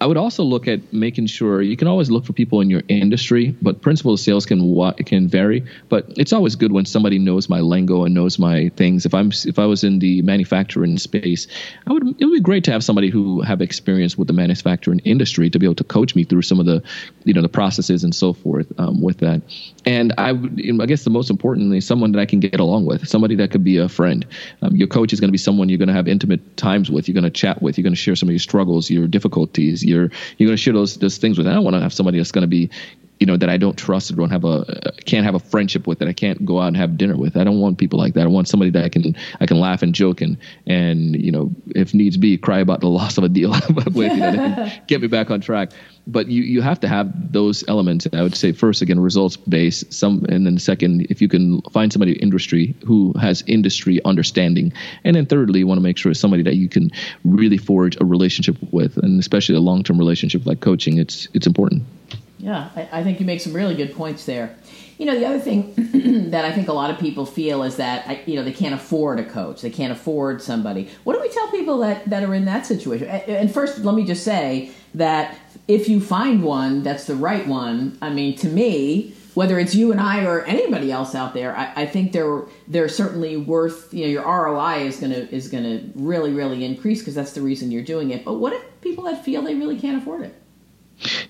I 0.00 0.06
would 0.06 0.16
also 0.16 0.42
look 0.42 0.66
at 0.66 0.92
making 0.94 1.26
sure 1.26 1.60
you 1.60 1.76
can 1.76 1.86
always 1.86 2.10
look 2.10 2.24
for 2.24 2.32
people 2.32 2.62
in 2.62 2.70
your 2.70 2.82
industry, 2.88 3.54
but 3.60 3.82
principle 3.82 4.14
of 4.14 4.20
sales 4.20 4.46
can 4.46 4.60
can 5.04 5.28
vary. 5.28 5.62
But 5.90 6.06
it's 6.16 6.32
always 6.32 6.56
good 6.56 6.72
when 6.72 6.86
somebody 6.86 7.18
knows 7.18 7.50
my 7.50 7.60
lingo 7.60 8.04
and 8.04 8.14
knows 8.14 8.38
my 8.38 8.70
things. 8.76 9.04
If 9.04 9.12
I'm 9.12 9.30
if 9.44 9.58
I 9.58 9.66
was 9.66 9.84
in 9.84 9.98
the 9.98 10.22
manufacturing 10.22 10.96
space, 10.96 11.46
I 11.86 11.92
would 11.92 12.06
it 12.18 12.24
would 12.24 12.32
be 12.32 12.40
great 12.40 12.64
to 12.64 12.72
have 12.72 12.82
somebody 12.82 13.10
who 13.10 13.42
have 13.42 13.60
experience 13.60 14.16
with 14.16 14.28
the 14.28 14.32
manufacturing 14.32 15.00
industry 15.00 15.50
to 15.50 15.58
be 15.58 15.66
able 15.66 15.74
to 15.74 15.84
coach 15.84 16.14
me 16.14 16.24
through 16.24 16.42
some 16.42 16.58
of 16.58 16.64
the 16.64 16.82
you 17.24 17.34
know 17.34 17.42
the 17.42 17.48
processes 17.50 18.02
and 18.02 18.14
so 18.14 18.32
forth 18.32 18.72
um, 18.78 19.02
with 19.02 19.18
that. 19.18 19.42
And 19.84 20.14
I 20.16 20.32
would 20.32 20.58
I 20.80 20.86
guess 20.86 21.04
the 21.04 21.10
most 21.10 21.28
importantly 21.28 21.78
someone 21.82 22.12
that 22.12 22.20
I 22.20 22.26
can 22.26 22.40
get 22.40 22.58
along 22.58 22.86
with, 22.86 23.06
somebody 23.06 23.34
that 23.36 23.50
could 23.50 23.64
be 23.64 23.76
a 23.76 23.88
friend. 23.88 24.26
Um, 24.62 24.74
your 24.76 24.88
coach 24.88 25.12
is 25.12 25.20
going 25.20 25.28
to 25.28 25.32
be 25.32 25.38
someone 25.38 25.68
you're 25.68 25.76
going 25.76 25.88
to 25.88 25.94
have 25.94 26.08
intimate 26.08 26.56
times 26.56 26.90
with. 26.90 27.06
You're 27.06 27.20
going 27.20 27.24
to 27.24 27.30
chat 27.30 27.60
with. 27.60 27.76
You're 27.76 27.82
going 27.82 27.92
to 27.92 28.00
share 28.00 28.16
some 28.16 28.30
of 28.30 28.32
your 28.32 28.38
struggles, 28.38 28.88
your 28.88 29.06
difficulties 29.06 29.84
you're 29.90 30.10
you're 30.38 30.46
going 30.46 30.56
to 30.56 30.62
share 30.62 30.74
those 30.74 30.96
those 30.96 31.18
things 31.18 31.36
with. 31.36 31.46
I 31.46 31.54
don't 31.54 31.64
want 31.64 31.74
to 31.74 31.80
have 31.80 31.92
somebody 31.92 32.18
that's 32.18 32.32
going 32.32 32.42
to 32.42 32.48
be 32.48 32.70
you 33.20 33.26
know 33.26 33.36
that 33.36 33.50
I 33.50 33.58
don't 33.58 33.76
trust 33.76 34.10
or 34.10 34.16
don't 34.16 34.30
have 34.30 34.44
a 34.44 34.92
can't 35.04 35.26
have 35.26 35.34
a 35.34 35.38
friendship 35.38 35.86
with 35.86 35.98
that 35.98 36.08
I 36.08 36.14
can't 36.14 36.44
go 36.44 36.58
out 36.58 36.68
and 36.68 36.76
have 36.78 36.96
dinner 36.96 37.16
with. 37.16 37.36
I 37.36 37.44
don't 37.44 37.60
want 37.60 37.76
people 37.76 37.98
like 37.98 38.14
that. 38.14 38.22
I 38.22 38.26
want 38.28 38.48
somebody 38.48 38.70
that 38.70 38.82
I 38.82 38.88
can 38.88 39.14
I 39.40 39.46
can 39.46 39.60
laugh 39.60 39.82
and 39.82 39.94
joke 39.94 40.22
and 40.22 40.38
and 40.66 41.14
you 41.14 41.30
know 41.30 41.50
if 41.76 41.92
needs 41.92 42.16
be 42.16 42.38
cry 42.38 42.60
about 42.60 42.80
the 42.80 42.88
loss 42.88 43.18
of 43.18 43.24
a 43.24 43.28
deal 43.28 43.50
with 43.94 44.12
you 44.12 44.18
know 44.18 44.70
get 44.86 45.02
me 45.02 45.06
back 45.06 45.30
on 45.30 45.42
track. 45.42 45.70
But 46.06 46.28
you 46.28 46.42
you 46.42 46.62
have 46.62 46.80
to 46.80 46.88
have 46.88 47.30
those 47.30 47.62
elements. 47.68 48.08
I 48.10 48.22
would 48.22 48.34
say 48.34 48.52
first 48.52 48.80
again 48.80 48.98
results 48.98 49.36
based 49.36 49.92
some 49.92 50.24
and 50.30 50.46
then 50.46 50.58
second 50.58 51.06
if 51.10 51.20
you 51.20 51.28
can 51.28 51.60
find 51.72 51.92
somebody 51.92 52.14
industry 52.14 52.74
who 52.86 53.12
has 53.20 53.44
industry 53.46 54.02
understanding 54.06 54.72
and 55.04 55.14
then 55.14 55.26
thirdly 55.26 55.58
you 55.58 55.66
want 55.66 55.76
to 55.76 55.82
make 55.82 55.98
sure 55.98 56.10
it's 56.10 56.20
somebody 56.20 56.42
that 56.44 56.56
you 56.56 56.70
can 56.70 56.90
really 57.24 57.58
forge 57.58 58.00
a 58.00 58.04
relationship 58.04 58.56
with 58.72 58.96
and 58.96 59.20
especially 59.20 59.56
a 59.56 59.60
long 59.60 59.82
term 59.82 59.98
relationship 59.98 60.46
like 60.46 60.60
coaching. 60.60 60.96
It's 60.96 61.28
it's 61.34 61.46
important. 61.46 61.82
Yeah, 62.40 62.70
I, 62.74 62.88
I, 62.90 63.02
think 63.02 63.20
you 63.20 63.26
make 63.26 63.40
some 63.40 63.52
really 63.52 63.74
good 63.74 63.94
points 63.94 64.24
there. 64.24 64.56
You 64.96 65.04
know, 65.04 65.18
the 65.18 65.26
other 65.26 65.38
thing 65.38 65.74
that 66.30 66.44
I 66.46 66.52
think 66.52 66.68
a 66.68 66.72
lot 66.72 66.90
of 66.90 66.98
people 66.98 67.26
feel 67.26 67.62
is 67.62 67.76
that 67.76 68.26
you 68.26 68.36
know 68.36 68.42
they 68.42 68.52
can't 68.52 68.74
afford 68.74 69.18
a 69.18 69.24
coach, 69.24 69.60
they 69.60 69.70
can't 69.70 69.92
afford 69.92 70.40
somebody. 70.40 70.88
What 71.04 71.14
do 71.14 71.20
we 71.20 71.28
tell 71.28 71.50
people 71.50 71.78
that 71.78 72.08
that 72.08 72.22
are 72.22 72.34
in 72.34 72.46
that 72.46 72.64
situation? 72.64 73.08
And 73.08 73.52
first, 73.52 73.80
let 73.80 73.94
me 73.94 74.04
just 74.04 74.24
say 74.24 74.70
that 74.94 75.36
if 75.68 75.88
you 75.88 76.00
find 76.00 76.42
one 76.42 76.82
that's 76.82 77.04
the 77.04 77.14
right 77.14 77.46
one, 77.46 77.98
I 78.00 78.08
mean, 78.08 78.36
to 78.38 78.48
me, 78.48 79.14
whether 79.34 79.58
it's 79.58 79.74
you 79.74 79.92
and 79.92 80.00
I 80.00 80.24
or 80.24 80.42
anybody 80.44 80.90
else 80.90 81.14
out 81.14 81.34
there, 81.34 81.54
I, 81.54 81.72
I 81.82 81.86
think 81.86 82.12
they're 82.12 82.44
they're 82.66 82.88
certainly 82.88 83.36
worth. 83.36 83.92
You 83.92 84.04
know, 84.04 84.10
your 84.10 84.24
ROI 84.24 84.86
is 84.86 84.98
gonna 84.98 85.28
is 85.30 85.48
gonna 85.48 85.82
really 85.94 86.32
really 86.32 86.64
increase 86.64 87.00
because 87.00 87.14
that's 87.14 87.32
the 87.32 87.42
reason 87.42 87.70
you're 87.70 87.84
doing 87.84 88.10
it. 88.10 88.24
But 88.24 88.34
what 88.34 88.54
if 88.54 88.62
people 88.80 89.04
that 89.04 89.26
feel 89.26 89.42
they 89.42 89.56
really 89.56 89.78
can't 89.78 90.00
afford 90.00 90.22
it? 90.22 90.39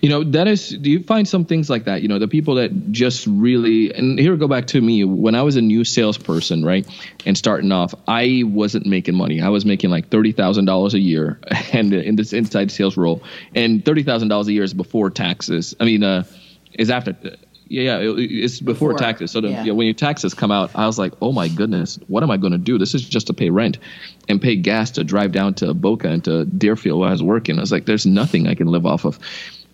You 0.01 0.09
know 0.09 0.25
that 0.25 0.49
is 0.49 0.71
do 0.71 0.91
you 0.91 1.03
find 1.03 1.29
some 1.29 1.45
things 1.45 1.71
like 1.71 1.85
that 1.85 2.03
you 2.03 2.09
know 2.09 2.19
the 2.19 2.29
people 2.29 2.57
that 2.57 2.93
just 2.93 3.27
really 3.27 3.93
and 3.95 4.19
here 4.19 4.37
go 4.37 4.49
back 4.49 4.67
to 4.67 4.81
me 4.81 5.05
when 5.05 5.35
i 5.35 5.43
was 5.43 5.57
a 5.57 5.61
new 5.61 5.85
salesperson 5.85 6.65
right 6.65 6.87
and 7.27 7.37
starting 7.37 7.71
off 7.73 7.95
i 8.09 8.43
wasn't 8.47 8.85
making 8.87 9.15
money 9.15 9.41
i 9.41 9.49
was 9.49 9.65
making 9.65 9.91
like 9.91 10.11
$30000 10.11 10.93
a 10.95 10.99
year 10.99 11.41
and 11.73 11.93
in 11.93 12.17
this 12.17 12.33
inside 12.33 12.71
sales 12.71 12.97
role 12.97 13.23
and 13.55 13.85
$30000 13.85 14.47
a 14.47 14.53
year 14.53 14.65
is 14.65 14.75
before 14.75 15.11
taxes 15.11 15.75
i 15.81 15.85
mean 15.85 16.03
uh 16.03 16.25
is 16.75 16.91
after 16.91 17.17
yeah, 17.71 18.01
yeah, 18.01 18.15
it's 18.17 18.59
before, 18.59 18.95
before 18.95 18.99
taxes. 18.99 19.31
So 19.31 19.41
the, 19.41 19.51
yeah. 19.51 19.71
when 19.71 19.87
your 19.87 19.95
taxes 19.95 20.35
come 20.35 20.51
out, 20.51 20.73
I 20.75 20.87
was 20.87 20.99
like, 20.99 21.13
oh 21.23 21.31
my 21.31 21.47
goodness, 21.47 22.01
what 22.09 22.25
am 22.25 22.31
I 22.33 22.37
going 22.37 22.51
to 22.51 22.59
do? 22.59 22.79
This 22.79 22.97
is 22.97 23.09
just 23.09 23.29
to 23.29 23.33
pay 23.33 23.51
rent 23.51 23.79
and 24.29 24.43
pay 24.43 24.57
gas 24.57 24.91
to 24.93 25.05
drive 25.05 25.31
down 25.31 25.55
to 25.55 25.73
Boca 25.73 26.09
and 26.09 26.25
to 26.25 26.45
Deerfield 26.47 26.99
where 26.99 27.09
I 27.09 27.13
was 27.13 27.23
working. 27.23 27.59
I 27.59 27.61
was 27.61 27.71
like, 27.71 27.87
there's 27.87 28.07
nothing 28.07 28.49
I 28.49 28.57
can 28.57 28.67
live 28.67 28.87
off 28.87 29.05
of 29.05 29.21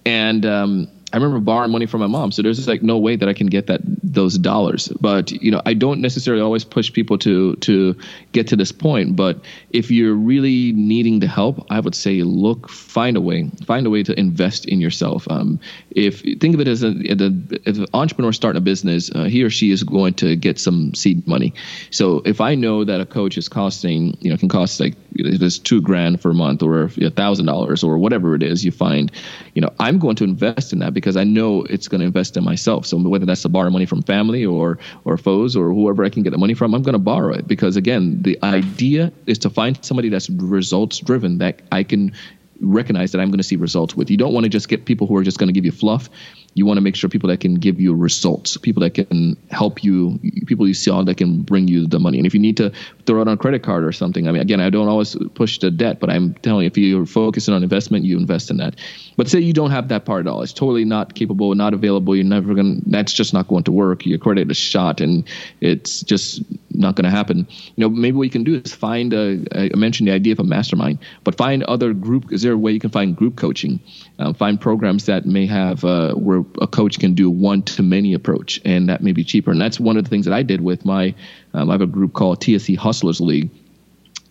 and 0.07 0.47
um, 0.47 0.89
I 1.13 1.19
remember 1.19 1.39
borrowing 1.39 1.71
money 1.71 1.87
from 1.87 2.01
my 2.01 2.09
mom, 2.09 2.33
so 2.33 2.43
there's 2.43 2.57
just 2.57 2.69
like 2.69 2.83
no 2.83 2.99
way 2.99 3.15
that 3.15 3.29
I 3.29 3.33
can 3.33 3.47
get 3.47 3.69
that 3.69 3.81
those 4.03 4.37
dollars. 4.39 4.89
But 5.01 5.31
you 5.31 5.53
know, 5.53 5.63
I 5.65 5.75
don't 5.75 6.01
necessarily 6.01 6.43
always 6.43 6.65
push 6.65 6.93
people 6.93 7.17
to 7.19 7.55
to 7.57 7.97
get 8.33 8.49
to 8.49 8.57
this 8.57 8.73
point. 8.73 9.15
But 9.15 9.39
if 9.71 9.89
you're 9.91 10.15
really 10.15 10.73
needing 10.73 11.21
the 11.21 11.29
help, 11.29 11.65
I 11.71 11.79
would 11.79 11.95
say 11.95 12.23
look, 12.23 12.69
find 12.69 13.17
a 13.17 13.21
way, 13.21 13.49
find 13.67 13.87
a 13.87 13.91
way 13.91 14.03
to 14.03 14.19
invest 14.19 14.67
in 14.67 14.81
yourself. 14.81 15.29
Um, 15.31 15.61
if 15.91 16.23
think 16.41 16.55
of 16.55 16.61
it 16.61 16.67
as 16.67 16.83
a, 16.83 16.93
if 16.99 17.79
an 17.79 17.87
entrepreneur 17.95 18.33
starting 18.33 18.59
a 18.59 18.65
business, 18.65 19.09
uh, 19.15 19.25
he 19.25 19.45
or 19.45 19.51
she 19.51 19.71
is 19.71 19.85
going 19.85 20.15
to 20.15 20.35
get 20.35 20.59
some 20.59 20.93
seed 20.95 21.25
money. 21.29 21.55
So 21.93 22.21
if 22.25 22.41
I 22.41 22.57
know 22.57 22.83
that 22.83 23.01
a 23.01 23.07
coach 23.07 23.39
is 23.39 23.49
costing, 23.49 24.17
you 24.21 24.31
know, 24.31 24.37
can 24.37 24.49
cost 24.49 24.81
like 24.81 24.97
if 25.15 25.41
it's 25.41 25.59
two 25.59 25.81
grand 25.81 26.21
for 26.21 26.31
a 26.31 26.35
month 26.35 26.63
or 26.63 26.85
a 26.85 27.11
thousand 27.11 27.47
dollars 27.47 27.85
or 27.85 27.97
whatever 27.97 28.35
it 28.35 28.43
is, 28.43 28.65
you 28.65 28.73
find, 28.73 29.13
you 29.55 29.63
know, 29.63 29.73
I'm 29.79 29.99
going 29.99 30.17
to 30.17 30.25
invest 30.25 30.73
in 30.73 30.81
that 30.81 30.95
because 30.97 31.15
I 31.15 31.25
know 31.25 31.63
it's 31.65 31.89
going 31.89 32.01
to 32.01 32.07
invest 32.07 32.39
in 32.39 32.43
myself. 32.43 32.87
So 32.87 32.97
whether 32.97 33.27
that's 33.27 33.43
to 33.43 33.51
borrow 33.51 33.69
money 33.69 33.85
from 33.85 34.01
family 34.01 34.47
or 34.47 34.79
or 35.05 35.19
foes 35.19 35.55
or 35.55 35.71
whoever 35.75 36.03
I 36.03 36.09
can 36.09 36.23
get 36.23 36.31
the 36.31 36.39
money 36.39 36.55
from, 36.55 36.75
I'm 36.75 36.81
going 36.81 36.95
to 36.95 36.99
borrow 36.99 37.35
it 37.35 37.47
because 37.47 37.77
again, 37.77 38.23
the 38.23 38.39
idea 38.43 39.13
is 39.27 39.37
to 39.41 39.51
find 39.51 39.85
somebody 39.85 40.09
that's 40.09 40.31
results 40.31 40.99
driven 41.01 41.37
that 41.37 41.61
I 41.71 41.83
can 41.83 42.15
recognize 42.63 43.13
that 43.13 43.21
I'm 43.21 43.29
going 43.29 43.45
to 43.45 43.45
see 43.45 43.57
results 43.57 43.95
with. 43.95 44.11
You 44.11 44.17
don't 44.17 44.33
want 44.33 44.45
to 44.45 44.49
just 44.49 44.71
get 44.71 44.87
people 44.87 45.07
who 45.07 45.15
are 45.17 45.23
just 45.23 45.39
going 45.39 45.49
to 45.49 45.53
give 45.53 45.67
you 45.67 45.73
fluff 45.73 46.09
you 46.57 46.65
want 46.65 46.79
to 46.79 46.81
make 46.81 46.97
sure 46.97 47.11
people 47.11 47.29
that 47.29 47.41
can 47.41 47.55
give 47.55 47.79
you 47.79 47.95
results, 47.95 48.57
people 48.57 48.81
that 48.81 48.95
can 48.95 49.37
help 49.51 49.85
you, 49.85 50.19
people 50.47 50.67
you 50.67 50.73
saw 50.73 51.03
that 51.03 51.19
can 51.19 51.43
bring 51.43 51.69
you 51.69 51.87
the 51.87 51.99
money. 51.99 52.17
And 52.17 52.27
if 52.27 52.33
you 52.33 52.41
need 52.41 52.57
to 52.57 52.73
throw 53.05 53.21
it 53.21 53.29
on 53.29 53.35
a 53.35 53.37
credit 53.37 53.63
card 53.63 53.85
or 53.85 53.93
something, 53.93 54.27
I 54.27 54.33
mean, 54.33 54.41
again, 54.41 54.59
I 54.59 54.71
don't 54.71 54.89
always 54.89 55.15
push 55.35 55.59
the 55.59 55.71
debt, 55.71 56.01
but 56.01 56.09
I'm 56.09 56.33
telling 56.37 56.63
you, 56.63 56.69
if 56.69 56.79
you're 56.79 57.05
focusing 57.05 57.53
on 57.53 57.63
investment, 57.63 58.07
you 58.07 58.17
invest 58.17 58.51
in 58.51 58.57
that. 58.57 58.77
But 59.19 59.29
say 59.29 59.39
you 59.39 59.53
don't 59.53 59.71
have 59.71 59.89
that 59.89 60.07
part 60.07 60.27
at 60.27 60.33
all, 60.33 60.41
it's 60.41 60.55
totally 60.55 60.87
not 60.87 61.15
capable, 61.15 61.55
not 61.55 61.75
available. 61.75 62.17
You're 62.17 62.25
never 62.25 62.55
going. 62.55 62.81
to 62.81 62.91
That's 62.91 63.13
just 63.13 63.35
not 63.35 63.49
going 63.49 63.65
to 63.65 63.73
work. 63.73 64.07
Your 64.07 64.19
credit 64.19 64.51
is 64.51 64.57
shot, 64.57 65.03
and 65.03 65.29
it's 65.61 66.01
just 66.01 66.43
not 66.77 66.97
going 66.97 67.05
to 67.05 67.11
happen. 67.11 67.47
You 67.77 67.83
know, 67.83 67.89
maybe 67.89 68.17
what 68.17 68.25
you 68.25 68.31
can 68.31 68.45
do 68.45 68.57
is 68.57 68.75
find 68.75 69.13
a. 69.13 69.45
I 69.53 69.77
mentioned 69.77 70.09
the 70.09 70.13
idea 70.13 70.33
of 70.33 70.41
a 70.41 70.45
mastermind, 70.45 70.99
but 71.25 71.37
find 71.37 71.63
other 71.65 71.93
group. 71.93 72.33
Is 72.33 72.43
there 72.43 72.53
a 72.53 72.59
way 72.59 72.73
you 72.73 72.81
can 72.81 72.91
find 72.91 73.17
group 73.17 73.37
coaching? 73.37 73.81
Uh, 74.19 74.33
find 74.33 74.61
programs 74.61 75.07
that 75.07 75.27
may 75.27 75.47
have 75.47 75.85
uh, 75.85 76.15
where 76.15 76.45
a 76.61 76.67
coach 76.67 76.99
can 76.99 77.15
do 77.15 77.31
one 77.31 77.63
to 77.63 77.83
many 77.83 78.15
approach, 78.15 78.61
and 78.65 78.89
that 78.89 79.03
may 79.03 79.13
be 79.13 79.25
cheaper. 79.25 79.51
And 79.51 79.61
that's 79.61 79.81
one 79.81 79.97
of 79.97 80.05
the 80.05 80.11
things 80.11 80.27
that 80.27 80.35
I 80.35 80.43
did 80.43 80.61
with 80.61 80.85
my. 80.85 81.15
Um, 81.55 81.71
I 81.71 81.75
have 81.75 81.81
a 81.81 81.87
group 81.87 82.13
called 82.13 82.41
TSC 82.41 82.77
Hustlers 82.77 83.21
League 83.21 83.51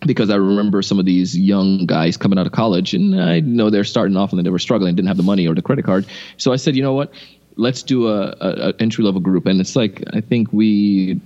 because 0.06 0.30
I 0.30 0.36
remember 0.36 0.82
some 0.82 0.98
of 0.98 1.06
these 1.06 1.36
young 1.36 1.86
guys 1.86 2.16
coming 2.16 2.38
out 2.38 2.46
of 2.46 2.52
college, 2.52 2.94
and 2.94 3.20
I 3.20 3.40
know 3.40 3.70
they're 3.70 3.84
starting 3.84 4.16
off 4.16 4.32
and 4.32 4.44
they 4.44 4.50
were 4.50 4.58
struggling, 4.58 4.94
didn't 4.94 5.08
have 5.08 5.16
the 5.16 5.22
money 5.22 5.48
or 5.48 5.54
the 5.54 5.62
credit 5.62 5.84
card. 5.84 6.06
So 6.36 6.52
I 6.52 6.56
said, 6.56 6.76
you 6.76 6.82
know 6.82 6.94
what? 6.94 7.12
let's 7.56 7.82
do 7.82 8.08
a, 8.08 8.28
a, 8.40 8.68
a 8.68 8.74
entry 8.78 9.04
level 9.04 9.20
group, 9.20 9.46
and 9.46 9.60
it's 9.60 9.74
like 9.74 10.04
I 10.12 10.20
think 10.20 10.52
we 10.52 11.20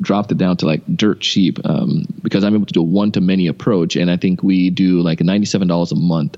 dropped 0.00 0.32
it 0.32 0.38
down 0.38 0.56
to 0.58 0.66
like 0.66 0.82
dirt 0.86 1.20
cheap 1.20 1.58
um, 1.64 2.04
because 2.22 2.44
I'm 2.44 2.54
able 2.54 2.66
to 2.66 2.72
do 2.72 2.80
a 2.80 2.84
one 2.84 3.12
to 3.12 3.20
many 3.20 3.46
approach, 3.46 3.96
and 3.96 4.10
I 4.10 4.16
think 4.16 4.42
we 4.42 4.70
do 4.70 5.00
like 5.00 5.20
ninety 5.20 5.46
seven 5.46 5.68
dollars 5.68 5.92
a 5.92 5.96
month. 5.96 6.36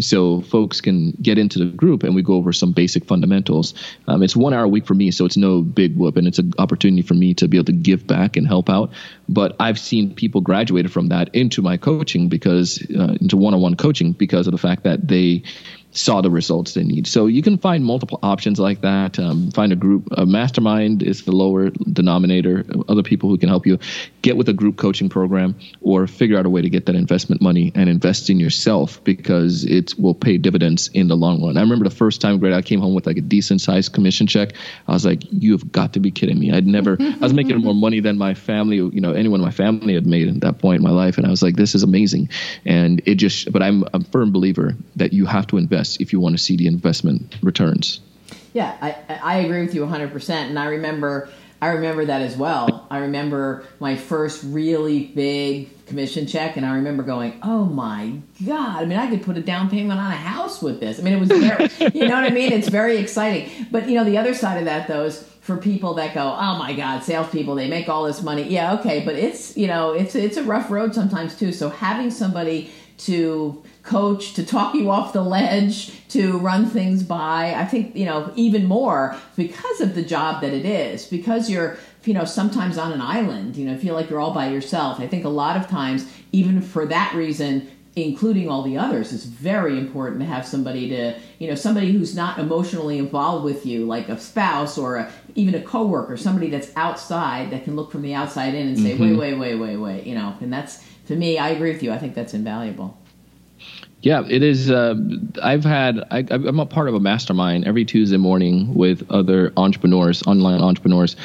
So 0.00 0.40
folks 0.40 0.80
can 0.80 1.12
get 1.22 1.38
into 1.38 1.60
the 1.60 1.66
group 1.66 2.02
and 2.02 2.16
we 2.16 2.22
go 2.22 2.34
over 2.34 2.52
some 2.52 2.72
basic 2.72 3.04
fundamentals. 3.04 3.74
Um, 4.08 4.24
it's 4.24 4.34
one 4.34 4.52
hour 4.52 4.64
a 4.64 4.68
week 4.68 4.86
for 4.86 4.94
me, 4.94 5.12
so 5.12 5.24
it's 5.24 5.36
no 5.36 5.62
big 5.62 5.96
whoop, 5.96 6.16
and 6.16 6.26
it's 6.26 6.40
an 6.40 6.52
opportunity 6.58 7.02
for 7.02 7.14
me 7.14 7.34
to 7.34 7.46
be 7.46 7.58
able 7.58 7.66
to 7.66 7.72
give 7.72 8.06
back 8.06 8.36
and 8.36 8.46
help 8.46 8.68
out. 8.68 8.90
But 9.28 9.54
I've 9.60 9.78
seen 9.78 10.14
people 10.14 10.40
graduated 10.40 10.92
from 10.92 11.08
that 11.08 11.32
into 11.34 11.62
my 11.62 11.76
coaching 11.76 12.28
because 12.28 12.84
uh, 12.90 13.16
into 13.20 13.36
one 13.36 13.54
on 13.54 13.60
one 13.60 13.76
coaching 13.76 14.12
because 14.12 14.48
of 14.48 14.52
the 14.52 14.58
fact 14.58 14.82
that 14.82 15.06
they 15.06 15.44
saw 15.94 16.20
the 16.20 16.30
results 16.30 16.74
they 16.74 16.82
need. 16.82 17.06
So 17.06 17.26
you 17.26 17.40
can 17.40 17.56
find 17.56 17.84
multiple 17.84 18.18
options 18.22 18.58
like 18.58 18.80
that. 18.80 19.18
Um, 19.18 19.50
find 19.52 19.72
a 19.72 19.76
group. 19.76 20.08
A 20.12 20.26
mastermind 20.26 21.02
is 21.02 21.24
the 21.24 21.32
lower 21.32 21.70
denominator. 21.70 22.64
Other 22.88 23.02
people 23.02 23.30
who 23.30 23.38
can 23.38 23.48
help 23.48 23.64
you 23.64 23.78
get 24.20 24.36
with 24.36 24.48
a 24.48 24.52
group 24.52 24.76
coaching 24.76 25.08
program 25.08 25.54
or 25.80 26.06
figure 26.06 26.36
out 26.38 26.46
a 26.46 26.50
way 26.50 26.62
to 26.62 26.68
get 26.68 26.86
that 26.86 26.96
investment 26.96 27.40
money 27.40 27.70
and 27.74 27.88
invest 27.88 28.28
in 28.28 28.40
yourself 28.40 29.02
because 29.04 29.64
it 29.64 29.94
will 29.96 30.14
pay 30.14 30.36
dividends 30.36 30.90
in 30.92 31.06
the 31.06 31.16
long 31.16 31.44
run. 31.44 31.56
I 31.56 31.60
remember 31.60 31.88
the 31.88 31.94
first 31.94 32.20
time, 32.20 32.38
Greg, 32.38 32.52
I 32.52 32.62
came 32.62 32.80
home 32.80 32.94
with 32.94 33.06
like 33.06 33.16
a 33.16 33.22
decent 33.22 33.60
sized 33.60 33.92
commission 33.92 34.26
check. 34.26 34.52
I 34.88 34.92
was 34.92 35.06
like, 35.06 35.22
"You've 35.30 35.70
got 35.70 35.92
to 35.92 36.00
be 36.00 36.10
kidding 36.10 36.38
me!" 36.38 36.52
I'd 36.52 36.66
never. 36.66 36.96
I 37.00 37.18
was 37.20 37.32
making 37.32 37.56
more 37.58 37.74
money 37.74 38.00
than 38.00 38.18
my 38.18 38.34
family, 38.34 38.76
you 38.76 39.00
know, 39.00 39.12
anyone 39.12 39.40
in 39.40 39.44
my 39.44 39.52
family 39.52 39.94
had 39.94 40.06
made 40.06 40.28
at 40.28 40.40
that 40.40 40.58
point 40.58 40.78
in 40.78 40.82
my 40.82 40.90
life, 40.90 41.18
and 41.18 41.26
I 41.26 41.30
was 41.30 41.42
like, 41.42 41.54
"This 41.54 41.76
is 41.76 41.84
amazing." 41.84 42.30
And 42.64 43.00
it 43.06 43.14
just. 43.16 43.52
But 43.52 43.62
I'm 43.62 43.84
a 43.92 44.02
firm 44.04 44.32
believer 44.32 44.74
that 44.96 45.12
you 45.12 45.26
have 45.26 45.46
to 45.48 45.56
invest 45.56 45.83
invest 45.84 46.00
if 46.00 46.12
you 46.12 46.20
want 46.20 46.36
to 46.36 46.42
see 46.42 46.56
the 46.56 46.66
investment 46.66 47.36
returns. 47.42 48.00
Yeah, 48.52 48.76
I, 48.80 49.18
I 49.22 49.36
agree 49.38 49.64
with 49.64 49.74
you 49.74 49.84
100%. 49.84 50.30
And 50.30 50.58
I 50.58 50.66
remember 50.66 51.28
I 51.62 51.68
remember 51.68 52.04
that 52.04 52.20
as 52.20 52.36
well. 52.36 52.86
I 52.90 52.98
remember 52.98 53.64
my 53.80 53.96
first 53.96 54.42
really 54.44 55.06
big 55.06 55.86
commission 55.86 56.26
check, 56.26 56.58
and 56.58 56.66
I 56.66 56.74
remember 56.74 57.02
going, 57.02 57.38
"Oh 57.42 57.64
my 57.64 58.20
god!" 58.44 58.82
I 58.82 58.84
mean, 58.84 58.98
I 58.98 59.08
could 59.08 59.22
put 59.22 59.38
a 59.38 59.40
down 59.40 59.70
payment 59.70 59.98
on 59.98 60.12
a 60.12 60.16
house 60.16 60.60
with 60.60 60.80
this. 60.80 60.98
I 60.98 61.02
mean, 61.02 61.14
it 61.14 61.20
was 61.20 61.30
very, 61.30 61.70
you 61.94 62.06
know 62.06 62.16
what 62.16 62.24
I 62.24 62.34
mean? 62.34 62.52
It's 62.52 62.68
very 62.68 62.98
exciting. 62.98 63.48
But 63.70 63.88
you 63.88 63.94
know, 63.94 64.04
the 64.04 64.18
other 64.18 64.34
side 64.34 64.58
of 64.58 64.66
that, 64.66 64.88
though, 64.88 65.04
is 65.04 65.22
for 65.40 65.56
people 65.56 65.94
that 65.94 66.12
go, 66.12 66.36
"Oh 66.38 66.58
my 66.58 66.74
god, 66.74 67.02
salespeople, 67.02 67.54
they 67.54 67.68
make 67.68 67.88
all 67.88 68.04
this 68.04 68.20
money." 68.20 68.42
Yeah, 68.42 68.74
okay, 68.74 69.02
but 69.02 69.14
it's 69.14 69.56
you 69.56 69.66
know, 69.66 69.92
it's 69.92 70.14
it's 70.14 70.36
a 70.36 70.42
rough 70.42 70.70
road 70.70 70.94
sometimes 70.94 71.34
too. 71.38 71.50
So 71.50 71.70
having 71.70 72.10
somebody 72.10 72.72
to 72.98 73.62
coach, 73.84 74.32
to 74.34 74.44
talk 74.44 74.74
you 74.74 74.90
off 74.90 75.12
the 75.12 75.22
ledge, 75.22 76.08
to 76.08 76.38
run 76.38 76.66
things 76.66 77.02
by. 77.02 77.54
I 77.54 77.64
think, 77.66 77.94
you 77.94 78.06
know, 78.06 78.32
even 78.34 78.66
more 78.66 79.16
because 79.36 79.80
of 79.80 79.94
the 79.94 80.02
job 80.02 80.40
that 80.40 80.54
it 80.54 80.64
is, 80.64 81.06
because 81.06 81.50
you're, 81.50 81.76
you 82.04 82.14
know, 82.14 82.24
sometimes 82.24 82.78
on 82.78 82.92
an 82.92 83.00
island, 83.00 83.56
you 83.56 83.66
know, 83.66 83.76
feel 83.78 83.94
like 83.94 84.08
you're 84.08 84.20
all 84.20 84.34
by 84.34 84.48
yourself. 84.48 85.00
I 85.00 85.06
think 85.06 85.24
a 85.24 85.30
lot 85.30 85.56
of 85.56 85.68
times, 85.68 86.10
even 86.32 86.62
for 86.62 86.86
that 86.86 87.14
reason, 87.14 87.70
including 87.96 88.48
all 88.48 88.62
the 88.62 88.76
others 88.76 89.12
it's 89.12 89.24
very 89.24 89.78
important 89.78 90.18
to 90.18 90.26
have 90.26 90.44
somebody 90.44 90.88
to 90.88 91.14
you 91.38 91.46
know 91.46 91.54
somebody 91.54 91.92
who's 91.92 92.14
not 92.14 92.40
emotionally 92.40 92.98
involved 92.98 93.44
with 93.44 93.64
you 93.64 93.86
like 93.86 94.08
a 94.08 94.18
spouse 94.18 94.76
or 94.76 94.96
a, 94.96 95.12
even 95.36 95.54
a 95.54 95.62
coworker 95.62 96.16
somebody 96.16 96.50
that's 96.50 96.72
outside 96.74 97.50
that 97.50 97.62
can 97.62 97.76
look 97.76 97.92
from 97.92 98.02
the 98.02 98.12
outside 98.12 98.52
in 98.52 98.66
and 98.66 98.78
say 98.78 98.94
mm-hmm. 98.94 99.16
wait 99.16 99.36
wait 99.36 99.38
wait 99.38 99.54
wait 99.54 99.76
wait 99.76 100.04
you 100.04 100.14
know 100.14 100.34
and 100.40 100.52
that's 100.52 100.84
to 101.06 101.14
me 101.14 101.38
i 101.38 101.50
agree 101.50 101.72
with 101.72 101.84
you 101.84 101.92
i 101.92 101.98
think 101.98 102.16
that's 102.16 102.34
invaluable 102.34 102.98
yeah, 104.04 104.22
it 104.28 104.42
is. 104.42 104.70
Uh, 104.70 104.96
I've 105.42 105.64
had. 105.64 106.04
I, 106.10 106.26
am 106.30 106.60
a 106.60 106.66
part 106.66 106.88
of 106.88 106.94
a 106.94 107.00
mastermind 107.00 107.64
every 107.66 107.86
Tuesday 107.86 108.18
morning 108.18 108.74
with 108.74 109.02
other 109.10 109.50
entrepreneurs, 109.56 110.22
online 110.26 110.60
entrepreneurs, 110.60 111.16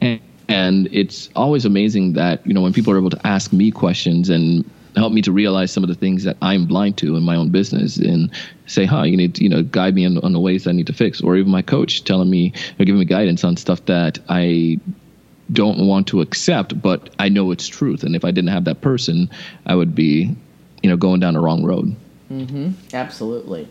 and, 0.00 0.20
and 0.46 0.88
it's 0.92 1.28
always 1.34 1.64
amazing 1.64 2.12
that 2.12 2.46
you 2.46 2.54
know 2.54 2.60
when 2.62 2.72
people 2.72 2.92
are 2.92 2.98
able 2.98 3.10
to 3.10 3.26
ask 3.26 3.52
me 3.52 3.72
questions 3.72 4.30
and 4.30 4.64
help 4.94 5.12
me 5.12 5.22
to 5.22 5.32
realize 5.32 5.72
some 5.72 5.82
of 5.82 5.88
the 5.88 5.94
things 5.96 6.22
that 6.22 6.36
I'm 6.40 6.66
blind 6.66 6.98
to 6.98 7.16
in 7.16 7.24
my 7.24 7.34
own 7.34 7.50
business 7.50 7.96
and 7.96 8.30
say, 8.66 8.84
huh, 8.84 9.02
you 9.02 9.16
need 9.16 9.34
to, 9.36 9.42
you 9.42 9.48
know, 9.48 9.62
guide 9.62 9.94
me 9.94 10.04
on, 10.04 10.18
on 10.18 10.32
the 10.32 10.40
ways 10.40 10.66
I 10.66 10.72
need 10.72 10.86
to 10.88 10.92
fix. 10.92 11.20
Or 11.20 11.36
even 11.36 11.50
my 11.50 11.62
coach 11.62 12.04
telling 12.04 12.28
me 12.28 12.52
or 12.78 12.84
giving 12.84 12.98
me 12.98 13.04
guidance 13.04 13.44
on 13.44 13.56
stuff 13.56 13.84
that 13.86 14.18
I 14.28 14.80
don't 15.52 15.86
want 15.86 16.08
to 16.08 16.20
accept, 16.20 16.80
but 16.80 17.10
I 17.18 17.28
know 17.28 17.50
it's 17.50 17.68
truth. 17.68 18.02
And 18.02 18.16
if 18.16 18.24
I 18.24 18.30
didn't 18.30 18.50
have 18.50 18.64
that 18.64 18.80
person, 18.80 19.30
I 19.66 19.74
would 19.74 19.94
be, 19.94 20.34
you 20.82 20.90
know, 20.90 20.96
going 20.96 21.20
down 21.20 21.34
the 21.34 21.40
wrong 21.40 21.64
road. 21.64 21.94
Mm-hmm. 22.30 22.70
Absolutely. 22.94 23.68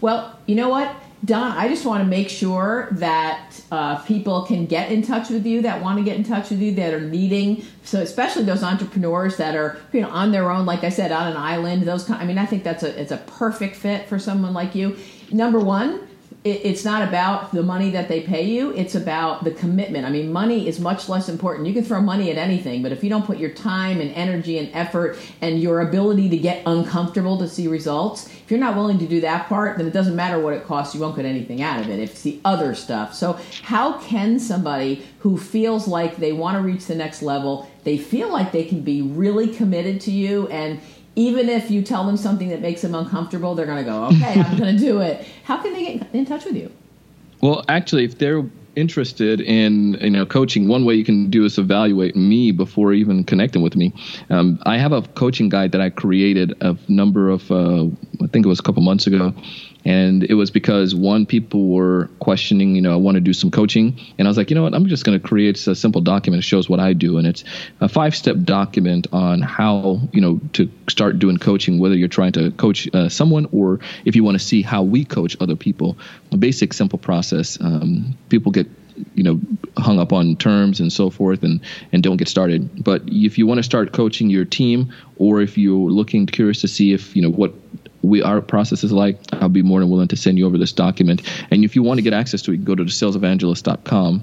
Well, 0.00 0.38
you 0.46 0.54
know 0.54 0.68
what, 0.68 0.94
Don, 1.24 1.52
I 1.52 1.68
just 1.68 1.86
want 1.86 2.02
to 2.02 2.08
make 2.08 2.28
sure 2.28 2.88
that 2.92 3.58
uh, 3.72 3.96
people 4.02 4.42
can 4.42 4.66
get 4.66 4.92
in 4.92 5.00
touch 5.00 5.30
with 5.30 5.46
you 5.46 5.62
that 5.62 5.82
want 5.82 5.98
to 5.98 6.04
get 6.04 6.16
in 6.18 6.24
touch 6.24 6.50
with 6.50 6.60
you 6.60 6.74
that 6.74 6.92
are 6.92 7.00
needing. 7.00 7.64
So, 7.82 8.00
especially 8.00 8.44
those 8.44 8.62
entrepreneurs 8.62 9.38
that 9.38 9.56
are 9.56 9.78
you 9.92 10.02
know 10.02 10.10
on 10.10 10.32
their 10.32 10.50
own, 10.50 10.66
like 10.66 10.84
I 10.84 10.90
said, 10.90 11.12
on 11.12 11.28
an 11.28 11.36
island. 11.38 11.84
Those, 11.84 12.04
kind, 12.04 12.20
I 12.22 12.26
mean, 12.26 12.36
I 12.36 12.44
think 12.44 12.62
that's 12.62 12.82
a 12.82 13.00
it's 13.00 13.12
a 13.12 13.16
perfect 13.16 13.76
fit 13.76 14.06
for 14.06 14.18
someone 14.18 14.52
like 14.52 14.74
you. 14.74 14.98
Number 15.32 15.58
one, 15.58 16.06
it's 16.44 16.84
not 16.84 17.08
about 17.08 17.52
the 17.52 17.62
money 17.62 17.88
that 17.88 18.06
they 18.06 18.20
pay 18.20 18.42
you 18.42 18.70
it's 18.74 18.94
about 18.94 19.44
the 19.44 19.50
commitment. 19.50 20.04
I 20.04 20.10
mean 20.10 20.30
money 20.30 20.68
is 20.68 20.78
much 20.78 21.08
less 21.08 21.30
important. 21.30 21.66
You 21.66 21.72
can 21.72 21.84
throw 21.84 22.02
money 22.02 22.30
at 22.30 22.36
anything 22.36 22.82
but 22.82 22.92
if 22.92 23.02
you 23.02 23.08
don't 23.08 23.24
put 23.24 23.38
your 23.38 23.50
time 23.50 24.00
and 24.00 24.10
energy 24.12 24.58
and 24.58 24.68
effort 24.74 25.16
and 25.40 25.60
your 25.60 25.80
ability 25.80 26.28
to 26.28 26.36
get 26.36 26.62
uncomfortable 26.66 27.38
to 27.38 27.48
see 27.48 27.66
results 27.66 28.26
if 28.26 28.50
you're 28.50 28.60
not 28.60 28.76
willing 28.76 28.98
to 28.98 29.06
do 29.06 29.22
that 29.22 29.48
part 29.48 29.78
then 29.78 29.86
it 29.86 29.94
doesn't 29.94 30.14
matter 30.14 30.38
what 30.38 30.52
it 30.52 30.64
costs 30.66 30.94
you 30.94 31.00
won't 31.00 31.16
get 31.16 31.24
anything 31.24 31.62
out 31.62 31.80
of 31.80 31.88
it. 31.88 31.98
It's 31.98 32.20
the 32.20 32.38
other 32.44 32.74
stuff. 32.74 33.14
So 33.14 33.38
how 33.62 33.98
can 34.00 34.38
somebody 34.38 35.02
who 35.20 35.38
feels 35.38 35.88
like 35.88 36.18
they 36.18 36.32
want 36.32 36.58
to 36.58 36.62
reach 36.62 36.84
the 36.84 36.94
next 36.94 37.22
level 37.22 37.70
they 37.84 37.98
feel 37.98 38.30
like 38.30 38.52
they 38.52 38.64
can 38.64 38.80
be 38.80 39.02
really 39.02 39.48
committed 39.48 40.00
to 40.02 40.10
you 40.10 40.48
and 40.48 40.80
even 41.16 41.48
if 41.48 41.70
you 41.70 41.82
tell 41.82 42.04
them 42.04 42.16
something 42.16 42.48
that 42.48 42.60
makes 42.60 42.82
them 42.82 42.94
uncomfortable, 42.94 43.54
they're 43.54 43.66
going 43.66 43.84
to 43.84 43.90
go, 43.90 44.04
okay, 44.06 44.40
I'm 44.40 44.56
going 44.58 44.76
to 44.76 44.78
do 44.78 45.00
it. 45.00 45.26
How 45.44 45.62
can 45.62 45.72
they 45.72 45.98
get 45.98 46.14
in 46.14 46.26
touch 46.26 46.44
with 46.44 46.56
you? 46.56 46.70
Well, 47.40 47.64
actually, 47.68 48.04
if 48.04 48.18
they're 48.18 48.44
interested 48.76 49.40
in 49.40 49.94
you 50.00 50.10
know 50.10 50.26
coaching, 50.26 50.68
one 50.68 50.84
way 50.84 50.94
you 50.94 51.04
can 51.04 51.30
do 51.30 51.44
is 51.44 51.58
evaluate 51.58 52.16
me 52.16 52.50
before 52.50 52.92
even 52.92 53.24
connecting 53.24 53.62
with 53.62 53.76
me. 53.76 53.92
Um, 54.30 54.58
I 54.64 54.78
have 54.78 54.92
a 54.92 55.02
coaching 55.02 55.48
guide 55.48 55.72
that 55.72 55.80
I 55.80 55.90
created 55.90 56.54
a 56.60 56.76
number 56.88 57.30
of 57.30 57.50
uh, 57.50 57.84
I 58.22 58.26
think 58.32 58.46
it 58.46 58.48
was 58.48 58.60
a 58.60 58.62
couple 58.62 58.82
months 58.82 59.06
ago, 59.06 59.34
and 59.84 60.24
it 60.24 60.34
was 60.34 60.50
because 60.50 60.94
one 60.94 61.26
people 61.26 61.68
were 61.68 62.08
questioning 62.20 62.74
you 62.74 62.82
know 62.82 62.92
i 62.92 62.96
want 62.96 63.16
to 63.16 63.20
do 63.20 63.32
some 63.32 63.50
coaching. 63.50 63.98
And 64.18 64.26
i 64.26 64.30
was 64.30 64.36
like 64.36 64.50
you 64.50 64.56
know 64.56 64.62
what? 64.62 64.74
I'm 64.74 64.86
just 64.86 65.04
going 65.04 65.18
to 65.18 65.26
create 65.26 65.66
a 65.66 65.74
simple 65.74 66.00
document 66.00 66.42
that 66.42 66.46
shows 66.46 66.68
what 66.68 66.80
i 66.80 66.92
do. 66.92 67.18
And 67.18 67.26
it's 67.26 67.44
a 67.80 67.88
five 67.88 68.14
step 68.14 68.36
document 68.42 69.06
on 69.12 69.42
how 69.42 70.00
you 70.12 70.20
know 70.20 70.40
to 70.54 70.70
start 70.88 71.18
doing 71.18 71.38
coaching 71.38 71.78
whether 71.78 71.94
you're 71.94 72.08
trying 72.08 72.32
to 72.32 72.50
coach 72.52 72.88
uh, 72.94 73.08
someone 73.08 73.46
or 73.52 73.80
if 74.04 74.16
you 74.16 74.24
want 74.24 74.38
to 74.38 74.44
see 74.44 74.62
how 74.62 74.82
we 74.82 75.04
coach 75.04 75.36
other 75.40 75.56
people. 75.56 75.96
A 76.32 76.36
basic 76.36 76.72
simple 76.72 76.98
process. 76.98 77.58
Um, 77.60 78.16
people 78.28 78.52
get 78.52 78.66
you 79.14 79.24
know 79.24 79.40
hung 79.76 79.98
up 79.98 80.12
on 80.12 80.36
terms 80.36 80.80
and 80.80 80.92
so 80.92 81.10
forth 81.10 81.42
and 81.42 81.60
and 81.92 82.02
don't 82.02 82.16
get 82.16 82.28
started. 82.28 82.84
But 82.84 83.02
if 83.06 83.38
you 83.38 83.46
want 83.46 83.58
to 83.58 83.62
start 83.62 83.92
coaching 83.92 84.30
your 84.30 84.44
team 84.44 84.92
or 85.16 85.40
if 85.40 85.58
you're 85.58 85.90
looking 85.90 86.26
curious 86.26 86.60
to 86.62 86.68
see 86.68 86.92
if 86.92 87.14
you 87.16 87.22
know 87.22 87.30
what 87.30 87.54
we 88.04 88.22
our 88.22 88.40
process 88.40 88.84
is 88.84 88.92
like, 88.92 89.18
I'll 89.32 89.48
be 89.48 89.62
more 89.62 89.80
than 89.80 89.90
willing 89.90 90.06
to 90.08 90.16
send 90.16 90.38
you 90.38 90.46
over 90.46 90.58
this 90.58 90.72
document. 90.72 91.22
And 91.50 91.64
if 91.64 91.74
you 91.74 91.82
want 91.82 91.96
to 91.98 92.02
get 92.02 92.12
access 92.12 92.42
to 92.42 92.52
it, 92.52 92.62
go 92.64 92.74
to 92.74 92.84
the 92.84 92.90
salesevangelist.com. 92.90 94.22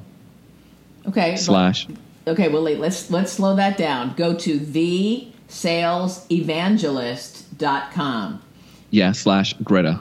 Okay. 1.08 1.36
Slash. 1.36 1.88
Okay, 2.28 2.50
well 2.50 2.62
let's 2.62 3.10
let's 3.10 3.34
slow 3.34 3.56
that 3.56 3.78
down. 3.78 4.14
Go 4.16 4.36
to 4.36 4.60
the 4.60 5.28
salesevangelist.com. 5.50 8.42
Yeah, 8.92 9.12
slash 9.14 9.54
Greta. 9.64 10.00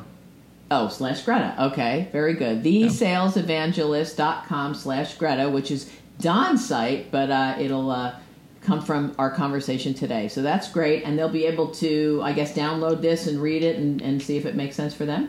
Oh, 0.70 0.88
slash 0.88 1.22
Greta. 1.22 1.54
Okay, 1.58 2.10
very 2.12 2.34
good. 2.34 2.62
The 2.62 2.70
yeah. 2.70 2.88
salesevangelist.com 2.88 4.74
slash 4.74 5.14
Greta, 5.14 5.48
which 5.48 5.70
is 5.70 5.90
Don's 6.20 6.68
site, 6.68 7.10
but 7.10 7.30
uh, 7.30 7.54
it'll 7.58 7.90
uh, 7.90 8.16
come 8.60 8.82
from 8.82 9.14
our 9.18 9.30
conversation 9.30 9.94
today. 9.94 10.28
So 10.28 10.42
that's 10.42 10.70
great. 10.70 11.04
And 11.04 11.18
they'll 11.18 11.28
be 11.28 11.46
able 11.46 11.68
to, 11.72 12.20
I 12.22 12.32
guess, 12.32 12.52
download 12.52 13.00
this 13.00 13.26
and 13.26 13.40
read 13.40 13.62
it 13.62 13.76
and, 13.76 14.02
and 14.02 14.22
see 14.22 14.36
if 14.36 14.44
it 14.44 14.54
makes 14.54 14.76
sense 14.76 14.94
for 14.94 15.06
them. 15.06 15.28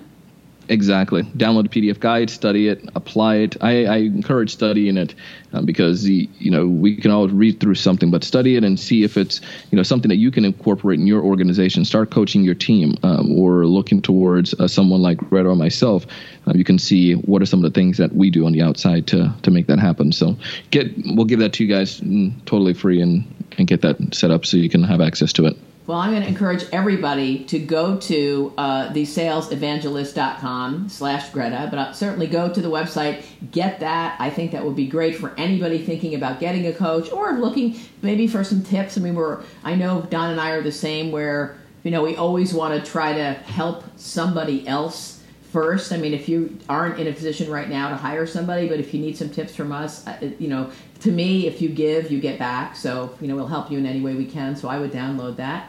Exactly. 0.70 1.24
Download 1.24 1.66
a 1.66 1.70
PDF 1.70 2.00
guide, 2.00 2.30
study 2.30 2.68
it, 2.68 2.88
apply 2.96 3.36
it. 3.38 3.58
I, 3.62 3.86
I 3.86 3.98
encourage 3.98 4.54
studying 4.54 4.96
it 4.96 5.14
um, 5.54 5.66
because 5.66 6.08
you 6.08 6.52
know 6.52 6.68
we 6.68 6.96
can 6.96 7.12
all 7.12 7.28
read 7.28 7.60
through 7.60 7.76
something, 7.76 8.10
but 8.12 8.24
study 8.24 8.56
it 8.56 8.64
and 8.64 8.80
see 8.80 9.04
if 9.04 9.18
it's 9.18 9.42
you 9.72 9.76
know 9.76 9.84
something 9.84 10.10
that 10.10 10.16
you 10.18 10.32
can 10.32 10.46
incorporate 10.46 11.00
in 11.00 11.08
your 11.08 11.22
organization. 11.24 11.84
Start 11.84 12.12
coaching 12.12 12.44
your 12.44 12.56
team 12.56 12.96
um, 13.04 13.38
or 13.38 13.66
looking 13.66 14.02
towards 14.02 14.54
uh, 14.54 14.68
someone 14.68 15.02
like 15.02 15.20
Red 15.32 15.46
or 15.46 15.56
myself. 15.56 16.06
Uh, 16.48 16.54
you 16.56 16.64
can 16.64 16.80
see 16.80 17.14
what 17.14 17.42
are 17.42 17.46
some 17.46 17.64
of 17.64 17.74
the 17.74 17.78
things 17.78 17.98
that 17.98 18.14
we 18.14 18.30
do 18.30 18.46
on 18.46 18.54
the 18.54 18.62
outside 18.62 19.08
to 19.08 19.34
to 19.42 19.52
make 19.52 19.68
that 19.68 19.80
happen. 19.80 20.12
So 20.12 20.38
get 20.70 20.94
we'll 21.06 21.26
give 21.26 21.40
that 21.40 21.54
to 21.54 21.66
you 21.66 21.74
guys 21.74 22.00
mm, 22.00 22.34
totally 22.46 22.74
free 22.74 23.02
and 23.02 23.26
and 23.58 23.68
get 23.68 23.82
that 23.82 24.16
set 24.16 24.32
up 24.32 24.46
so 24.46 24.58
you 24.58 24.70
can 24.70 24.84
have 24.84 25.02
access 25.02 25.34
to 25.34 25.48
it. 25.48 25.58
Well, 25.92 26.00
I'm 26.00 26.12
going 26.12 26.22
to 26.22 26.30
encourage 26.30 26.64
everybody 26.72 27.44
to 27.44 27.60
go 27.60 27.98
to 27.98 28.54
uh, 28.58 28.94
thesalesevangelist.com 28.94 30.88
slash 30.88 31.30
Greta, 31.32 31.68
but 31.70 31.78
I'll 31.78 31.94
certainly 31.94 32.28
go 32.28 32.48
to 32.48 32.62
the 32.62 32.70
website, 32.70 33.26
get 33.52 33.82
that. 33.82 34.16
I 34.18 34.30
think 34.30 34.54
that 34.54 34.64
would 34.64 34.78
be 34.78 34.88
great 34.88 35.18
for 35.18 35.34
anybody 35.38 35.84
thinking 35.84 36.16
about 36.16 36.40
getting 36.40 36.66
a 36.68 36.72
coach 36.72 37.12
or 37.12 37.34
looking 37.34 37.78
maybe 38.02 38.26
for 38.26 38.42
some 38.46 38.64
tips. 38.64 38.98
I 38.98 39.02
mean, 39.02 39.16
we're, 39.16 39.44
I 39.66 39.76
know 39.76 40.04
Don 40.04 40.30
and 40.30 40.40
I 40.40 40.52
are 40.52 40.62
the 40.62 40.72
same 40.72 41.12
where, 41.12 41.58
you 41.84 41.92
know, 41.92 42.04
we 42.04 42.16
always 42.16 42.54
want 42.54 42.82
to 42.82 42.90
try 42.90 43.12
to 43.12 43.34
help 43.34 43.84
somebody 44.00 44.66
else 44.70 45.22
first. 45.52 45.92
I 45.92 45.98
mean, 45.98 46.14
if 46.14 46.30
you 46.30 46.58
aren't 46.70 47.02
in 47.02 47.08
a 47.08 47.12
position 47.12 47.52
right 47.52 47.68
now 47.68 47.90
to 47.90 47.98
hire 47.98 48.26
somebody, 48.26 48.70
but 48.70 48.80
if 48.80 48.94
you 48.94 49.02
need 49.02 49.18
some 49.18 49.30
tips 49.30 49.54
from 49.54 49.74
us, 49.74 50.08
uh, 50.08 50.32
you 50.40 50.48
know, 50.48 50.72
to 51.02 51.12
me, 51.12 51.48
if 51.48 51.62
you 51.62 51.68
give, 51.68 52.10
you 52.10 52.22
get 52.22 52.40
back. 52.40 52.78
So, 52.78 53.14
you 53.20 53.28
know, 53.28 53.36
we'll 53.36 53.48
help 53.48 53.70
you 53.70 53.78
in 53.78 53.86
any 53.86 54.00
way 54.00 54.16
we 54.16 54.26
can. 54.26 54.56
So 54.56 54.70
I 54.70 54.80
would 54.80 54.94
download 54.94 55.36
that. 55.36 55.68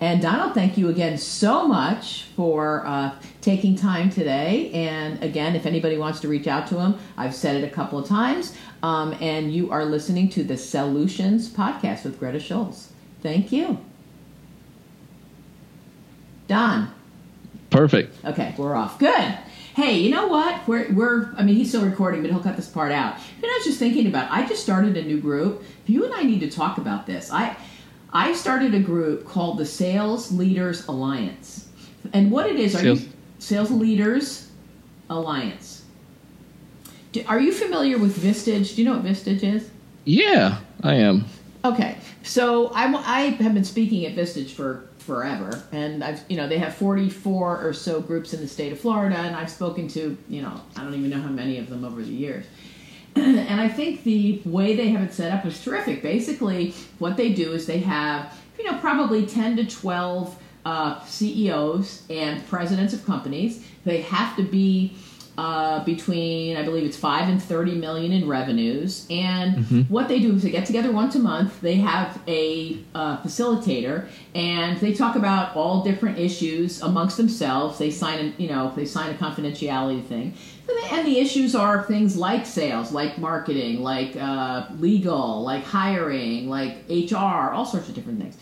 And 0.00 0.22
Donald, 0.22 0.54
thank 0.54 0.78
you 0.78 0.88
again 0.88 1.18
so 1.18 1.66
much 1.66 2.24
for 2.36 2.86
uh, 2.86 3.16
taking 3.40 3.74
time 3.74 4.10
today. 4.10 4.70
And 4.72 5.20
again, 5.24 5.56
if 5.56 5.66
anybody 5.66 5.98
wants 5.98 6.20
to 6.20 6.28
reach 6.28 6.46
out 6.46 6.68
to 6.68 6.78
him, 6.78 6.98
I've 7.16 7.34
said 7.34 7.56
it 7.56 7.64
a 7.66 7.70
couple 7.70 7.98
of 7.98 8.06
times. 8.06 8.56
Um, 8.82 9.16
and 9.20 9.52
you 9.52 9.72
are 9.72 9.84
listening 9.84 10.28
to 10.30 10.44
the 10.44 10.56
Sellutions 10.56 11.48
Podcast 11.48 12.04
with 12.04 12.20
Greta 12.20 12.38
Schulz. 12.38 12.92
Thank 13.22 13.50
you. 13.50 13.78
Don. 16.46 16.94
Perfect. 17.70 18.24
Okay, 18.24 18.54
we're 18.56 18.76
off. 18.76 19.00
Good. 19.00 19.36
Hey, 19.74 19.98
you 19.98 20.10
know 20.10 20.28
what? 20.28 20.66
We're, 20.68 20.92
we're, 20.92 21.34
I 21.36 21.42
mean, 21.42 21.56
he's 21.56 21.68
still 21.68 21.84
recording, 21.84 22.22
but 22.22 22.30
he'll 22.30 22.40
cut 22.40 22.56
this 22.56 22.68
part 22.68 22.92
out. 22.92 23.16
You 23.40 23.48
know, 23.48 23.52
I 23.52 23.56
was 23.58 23.66
just 23.66 23.78
thinking 23.80 24.06
about, 24.06 24.30
I 24.30 24.46
just 24.46 24.62
started 24.62 24.96
a 24.96 25.02
new 25.02 25.20
group. 25.20 25.64
You 25.86 26.04
and 26.04 26.14
I 26.14 26.22
need 26.22 26.40
to 26.40 26.50
talk 26.50 26.78
about 26.78 27.06
this. 27.06 27.32
I, 27.32 27.56
I 28.12 28.32
started 28.32 28.74
a 28.74 28.80
group 28.80 29.26
called 29.26 29.58
the 29.58 29.66
Sales 29.66 30.32
Leaders 30.32 30.86
Alliance. 30.88 31.68
And 32.12 32.30
what 32.30 32.46
it 32.46 32.56
is, 32.56 32.74
are 32.74 32.78
Sales- 32.78 33.02
you 33.02 33.08
Sales 33.38 33.70
Leaders 33.70 34.50
Alliance? 35.10 35.84
Do, 37.12 37.22
are 37.26 37.40
you 37.40 37.52
familiar 37.52 37.98
with 37.98 38.16
Vistage? 38.18 38.74
Do 38.74 38.82
you 38.82 38.88
know 38.88 38.96
what 38.96 39.04
Vistage 39.04 39.42
is? 39.42 39.70
Yeah, 40.04 40.60
I 40.82 40.94
am. 40.94 41.26
Okay, 41.64 41.96
so 42.22 42.68
I, 42.68 42.84
I 42.94 43.20
have 43.30 43.54
been 43.54 43.64
speaking 43.64 44.06
at 44.06 44.14
Vistage 44.14 44.50
for 44.50 44.88
forever, 44.98 45.62
and 45.72 46.04
I've 46.04 46.22
you 46.28 46.36
know 46.36 46.46
they 46.46 46.58
have 46.58 46.74
44 46.74 47.66
or 47.66 47.72
so 47.72 48.00
groups 48.00 48.32
in 48.32 48.40
the 48.40 48.48
state 48.48 48.72
of 48.72 48.80
Florida, 48.80 49.16
and 49.16 49.34
I've 49.34 49.50
spoken 49.50 49.88
to 49.88 50.16
you 50.28 50.42
know 50.42 50.60
I 50.76 50.84
don't 50.84 50.94
even 50.94 51.10
know 51.10 51.20
how 51.20 51.30
many 51.30 51.58
of 51.58 51.68
them 51.68 51.84
over 51.84 52.02
the 52.02 52.12
years. 52.12 52.46
and 53.48 53.60
I 53.60 53.68
think 53.68 54.04
the 54.04 54.40
way 54.44 54.76
they 54.76 54.88
have 54.88 55.02
it 55.02 55.12
set 55.12 55.32
up 55.32 55.44
is 55.44 55.62
terrific. 55.62 56.02
Basically, 56.02 56.74
what 56.98 57.16
they 57.16 57.32
do 57.32 57.52
is 57.52 57.66
they 57.66 57.80
have 57.80 58.34
you 58.58 58.64
know 58.64 58.78
probably 58.78 59.26
10 59.26 59.56
to 59.56 59.66
12 59.66 60.36
uh, 60.64 61.00
CEOs 61.04 62.02
and 62.10 62.46
presidents 62.46 62.92
of 62.92 63.04
companies. 63.04 63.64
They 63.84 64.02
have 64.02 64.36
to 64.36 64.42
be 64.42 64.96
uh, 65.38 65.84
between 65.84 66.56
I 66.56 66.64
believe 66.64 66.84
it's 66.84 66.96
five 66.96 67.28
and 67.28 67.40
thirty 67.40 67.76
million 67.76 68.10
in 68.10 68.26
revenues. 68.26 69.06
And 69.08 69.88
what 69.88 70.08
they 70.08 70.18
do 70.18 70.34
is 70.34 70.42
they 70.42 70.50
get 70.50 70.66
together 70.66 70.90
once 70.90 71.14
a 71.14 71.20
month. 71.20 71.60
They 71.60 71.76
have 71.76 72.18
a 72.26 72.82
uh, 72.92 73.22
facilitator, 73.22 74.08
and 74.34 74.80
they 74.80 74.92
talk 74.92 75.14
about 75.14 75.54
all 75.54 75.84
different 75.84 76.18
issues 76.18 76.82
amongst 76.82 77.16
themselves. 77.16 77.78
They 77.78 77.92
sign, 77.92 78.18
a, 78.18 78.42
you 78.42 78.48
know, 78.48 78.72
they 78.74 78.84
sign 78.84 79.14
a 79.14 79.16
confidentiality 79.16 80.04
thing. 80.04 80.34
And 80.90 81.06
the 81.06 81.18
issues 81.18 81.54
are 81.54 81.84
things 81.84 82.16
like 82.16 82.44
sales, 82.44 82.92
like 82.92 83.16
marketing, 83.18 83.80
like 83.80 84.16
uh, 84.16 84.66
legal, 84.78 85.42
like 85.42 85.64
hiring, 85.64 86.48
like 86.48 86.78
HR, 86.90 87.52
all 87.54 87.64
sorts 87.64 87.88
of 87.88 87.94
different 87.94 88.20
things 88.20 88.36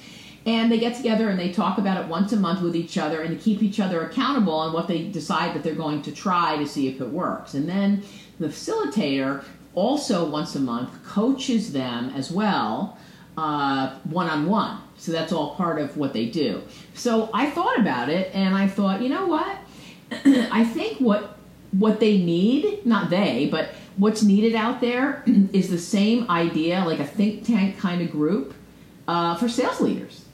and 0.47 0.71
they 0.71 0.79
get 0.79 0.97
together 0.97 1.29
and 1.29 1.39
they 1.39 1.53
talk 1.53 1.77
about 1.77 2.03
it 2.03 2.09
once 2.09 2.33
a 2.33 2.37
month 2.37 2.63
with 2.63 2.77
each 2.77 2.97
other 2.97 3.23
and 3.23 3.37
to 3.37 3.45
keep 3.45 3.63
each 3.63 3.81
other 3.81 4.07
accountable 4.07 4.55
on 4.55 4.73
what 4.73 4.87
they 4.87 5.03
decide 5.09 5.55
that 5.55 5.65
they're 5.65 5.75
going 5.75 6.01
to 6.03 6.13
try 6.13 6.57
to 6.57 6.67
see 6.67 6.87
if 6.87 7.01
it 7.01 7.09
works. 7.09 7.55
And 7.55 7.69
then 7.69 8.03
the 8.39 8.47
facilitator 8.47 9.45
also 9.75 10.29
once 10.29 10.55
a 10.55 10.61
month 10.61 11.05
coaches 11.05 11.73
them 11.73 12.11
as 12.11 12.31
well 12.31 12.97
one 13.37 14.29
on 14.31 14.47
one. 14.47 14.79
So 14.97 15.13
that's 15.13 15.33
all 15.33 15.55
part 15.57 15.79
of 15.79 15.97
what 15.97 16.13
they 16.13 16.27
do. 16.27 16.63
So 16.95 17.29
I 17.35 17.51
thought 17.51 17.79
about 17.79 18.09
it 18.09 18.35
and 18.35 18.55
I 18.55 18.67
thought, 18.69 19.03
you 19.03 19.09
know 19.09 19.27
what? 19.27 19.59
I 20.25 20.65
think 20.65 20.99
what 20.99 21.37
what 21.73 22.01
they 22.01 22.19
need, 22.19 22.87
not 22.87 23.11
they, 23.11 23.49
but 23.51 23.71
what's 23.97 24.23
needed 24.23 24.55
out 24.55 24.81
there 24.81 25.25
is 25.53 25.69
the 25.69 25.79
same 25.79 26.31
idea, 26.31 26.85
like 26.85 27.01
a 27.01 27.05
think 27.05 27.45
tank 27.45 27.79
kind 27.79 28.01
of 28.01 28.11
group 28.11 28.55
uh, 29.09 29.35
for 29.37 29.49
sales 29.49 29.81
leaders. 29.81 30.26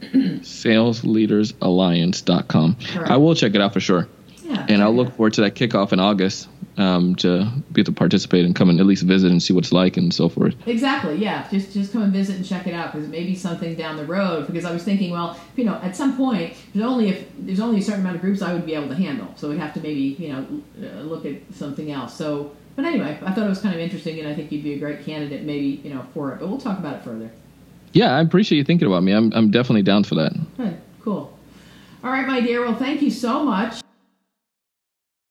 salesleadersalliance.com. 0.00 2.74
Correct. 2.74 3.10
I 3.10 3.16
will 3.16 3.34
check 3.34 3.54
it 3.54 3.60
out 3.60 3.72
for 3.72 3.80
sure. 3.80 4.08
Yeah. 4.42 4.66
And 4.68 4.82
I'll 4.82 4.94
look 4.94 5.16
forward 5.16 5.32
to 5.34 5.40
that 5.42 5.54
kickoff 5.54 5.92
in 5.92 5.98
August 5.98 6.48
um, 6.76 7.16
to 7.16 7.50
be 7.72 7.80
able 7.80 7.86
to 7.86 7.92
participate 7.92 8.44
and 8.44 8.54
come 8.54 8.70
and 8.70 8.78
at 8.78 8.86
least 8.86 9.02
visit 9.02 9.30
and 9.30 9.42
see 9.42 9.52
what 9.52 9.64
it's 9.64 9.72
like 9.72 9.96
and 9.96 10.12
so 10.12 10.28
forth. 10.28 10.54
Exactly. 10.68 11.16
Yeah. 11.16 11.48
Just 11.50 11.72
just 11.72 11.92
come 11.92 12.02
and 12.02 12.12
visit 12.12 12.36
and 12.36 12.46
check 12.46 12.66
it 12.66 12.74
out 12.74 12.92
because 12.92 13.06
it 13.06 13.10
may 13.10 13.24
be 13.24 13.34
something 13.34 13.74
down 13.74 13.96
the 13.96 14.04
road. 14.04 14.46
Because 14.46 14.64
I 14.64 14.72
was 14.72 14.84
thinking, 14.84 15.10
well, 15.10 15.38
you 15.56 15.64
know, 15.64 15.74
at 15.82 15.96
some 15.96 16.16
point 16.16 16.54
there's 16.74 16.86
only 16.86 17.08
if 17.08 17.26
there's 17.38 17.60
only 17.60 17.80
a 17.80 17.82
certain 17.82 18.02
amount 18.02 18.16
of 18.16 18.22
groups 18.22 18.42
I 18.42 18.52
would 18.52 18.66
be 18.66 18.74
able 18.74 18.88
to 18.88 18.94
handle, 18.94 19.32
so 19.36 19.48
we'd 19.48 19.58
have 19.58 19.74
to 19.74 19.80
maybe 19.80 20.16
you 20.18 20.28
know 20.28 20.46
uh, 20.80 21.00
look 21.00 21.24
at 21.24 21.36
something 21.52 21.90
else. 21.90 22.16
So, 22.16 22.54
but 22.76 22.84
anyway, 22.84 23.18
I 23.24 23.32
thought 23.32 23.46
it 23.46 23.48
was 23.48 23.60
kind 23.60 23.74
of 23.74 23.80
interesting, 23.80 24.20
and 24.20 24.28
I 24.28 24.34
think 24.34 24.52
you'd 24.52 24.64
be 24.64 24.74
a 24.74 24.78
great 24.78 25.04
candidate, 25.04 25.42
maybe 25.42 25.80
you 25.82 25.92
know, 25.92 26.04
for 26.14 26.32
it. 26.32 26.40
But 26.40 26.48
we'll 26.48 26.60
talk 26.60 26.78
about 26.78 26.96
it 26.96 27.02
further. 27.02 27.30
Yeah, 27.96 28.14
I 28.14 28.20
appreciate 28.20 28.58
you 28.58 28.64
thinking 28.64 28.86
about 28.86 29.04
me. 29.04 29.12
I'm, 29.12 29.32
I'm 29.32 29.50
definitely 29.50 29.82
down 29.82 30.04
for 30.04 30.16
that. 30.16 30.34
Good. 30.58 30.76
Cool. 31.00 31.32
All 32.04 32.10
right, 32.10 32.26
my 32.26 32.42
dear. 32.42 32.60
Well, 32.60 32.74
thank 32.74 33.00
you 33.00 33.10
so 33.10 33.42
much. 33.42 33.80